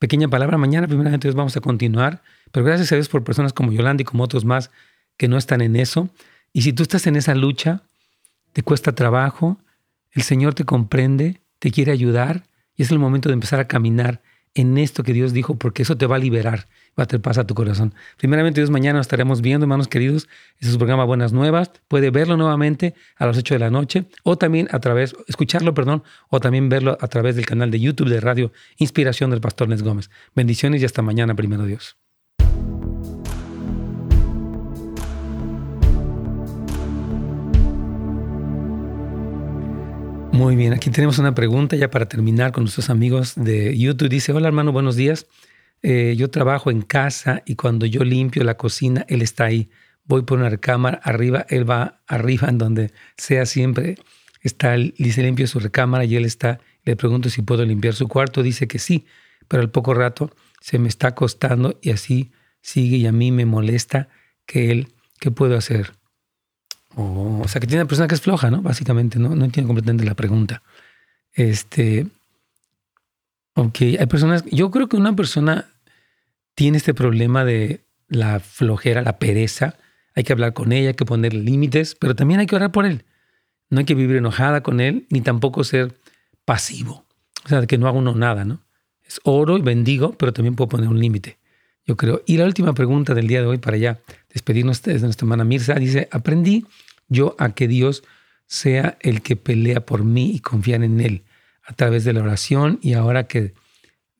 [0.00, 0.58] pequeña palabra.
[0.58, 2.22] Mañana, primeramente, vamos a continuar
[2.52, 4.70] pero gracias a Dios por personas como Yolanda y como otros más
[5.16, 6.10] que no están en eso.
[6.52, 7.82] Y si tú estás en esa lucha,
[8.52, 9.58] te cuesta trabajo,
[10.12, 12.44] el Señor te comprende, te quiere ayudar
[12.74, 14.22] y es el momento de empezar a caminar
[14.54, 16.66] en esto que Dios dijo, porque eso te va a liberar,
[16.98, 17.94] va a tener paz a tu corazón.
[18.16, 20.28] Primeramente, Dios, mañana nos estaremos viendo, hermanos queridos.
[20.58, 21.70] Ese es su programa Buenas Nuevas.
[21.88, 26.02] Puede verlo nuevamente a las 8 de la noche o también a través, escucharlo, perdón,
[26.28, 29.82] o también verlo a través del canal de YouTube de Radio Inspiración del Pastor Nes
[29.82, 30.10] Gómez.
[30.34, 31.96] Bendiciones y hasta mañana, primero Dios.
[40.32, 44.08] Muy bien, aquí tenemos una pregunta ya para terminar con nuestros amigos de YouTube.
[44.08, 45.26] Dice, hola hermano, buenos días.
[45.82, 49.70] Eh, yo trabajo en casa y cuando yo limpio la cocina, él está ahí.
[50.04, 53.96] Voy por una recámara arriba, él va arriba en donde sea siempre.
[54.40, 56.60] Está, dice, limpio su recámara y él está.
[56.84, 58.42] Le pregunto si puedo limpiar su cuarto.
[58.42, 59.06] Dice que sí,
[59.48, 63.46] pero al poco rato se me está acostando y así sigue y a mí me
[63.46, 64.08] molesta
[64.46, 65.92] que él, ¿qué puedo hacer?
[66.96, 68.62] O sea, que tiene una persona que es floja, ¿no?
[68.62, 69.34] Básicamente, ¿no?
[69.34, 70.62] No entiendo completamente la pregunta.
[71.32, 72.06] Este.
[73.54, 74.44] Ok, hay personas.
[74.50, 75.66] Yo creo que una persona
[76.54, 79.76] tiene este problema de la flojera, la pereza.
[80.14, 82.84] Hay que hablar con ella, hay que poner límites, pero también hay que orar por
[82.84, 83.04] él.
[83.70, 85.96] No hay que vivir enojada con él, ni tampoco ser
[86.44, 87.04] pasivo.
[87.44, 88.60] O sea, que no haga uno nada, ¿no?
[89.04, 91.38] Es oro y bendigo, pero también puedo poner un límite.
[91.90, 92.22] Yo creo.
[92.24, 93.98] Y la última pregunta del día de hoy, para ya
[94.32, 96.64] despedirnos de nuestra hermana Mirza, dice: Aprendí
[97.08, 98.04] yo a que Dios
[98.46, 101.24] sea el que pelea por mí y confiar en Él
[101.64, 103.54] a través de la oración y ahora que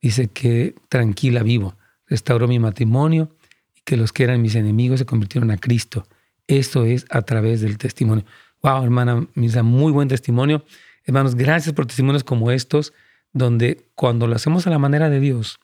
[0.01, 3.31] dice que tranquila vivo, restauró mi matrimonio
[3.73, 6.05] y que los que eran mis enemigos se convirtieron a Cristo.
[6.47, 8.25] Esto es a través del testimonio.
[8.63, 10.65] Wow, hermana Misa, muy buen testimonio.
[11.05, 12.91] Hermanos, gracias por testimonios como estos,
[13.31, 15.57] donde cuando lo hacemos a la manera de Dios,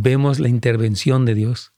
[0.00, 1.72] vemos la intervención de Dios.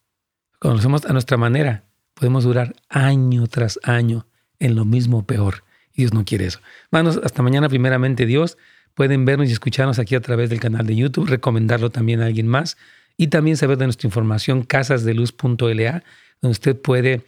[0.60, 4.26] Cuando lo hacemos a nuestra manera, podemos durar año tras año
[4.58, 5.64] en lo mismo peor.
[5.92, 6.60] Y Dios no quiere eso.
[6.90, 8.56] Hermanos, hasta mañana, primeramente Dios.
[8.94, 12.48] Pueden vernos y escucharnos aquí a través del canal de YouTube, recomendarlo también a alguien
[12.48, 12.78] más
[13.18, 16.02] y también saber de nuestra información casasdeluz.la,
[16.40, 17.24] donde usted puede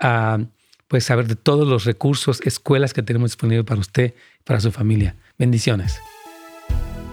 [0.00, 0.38] ah,
[0.88, 4.14] pues saber de todos los recursos, escuelas que tenemos disponibles para usted
[4.44, 5.16] para su familia.
[5.38, 6.00] Bendiciones.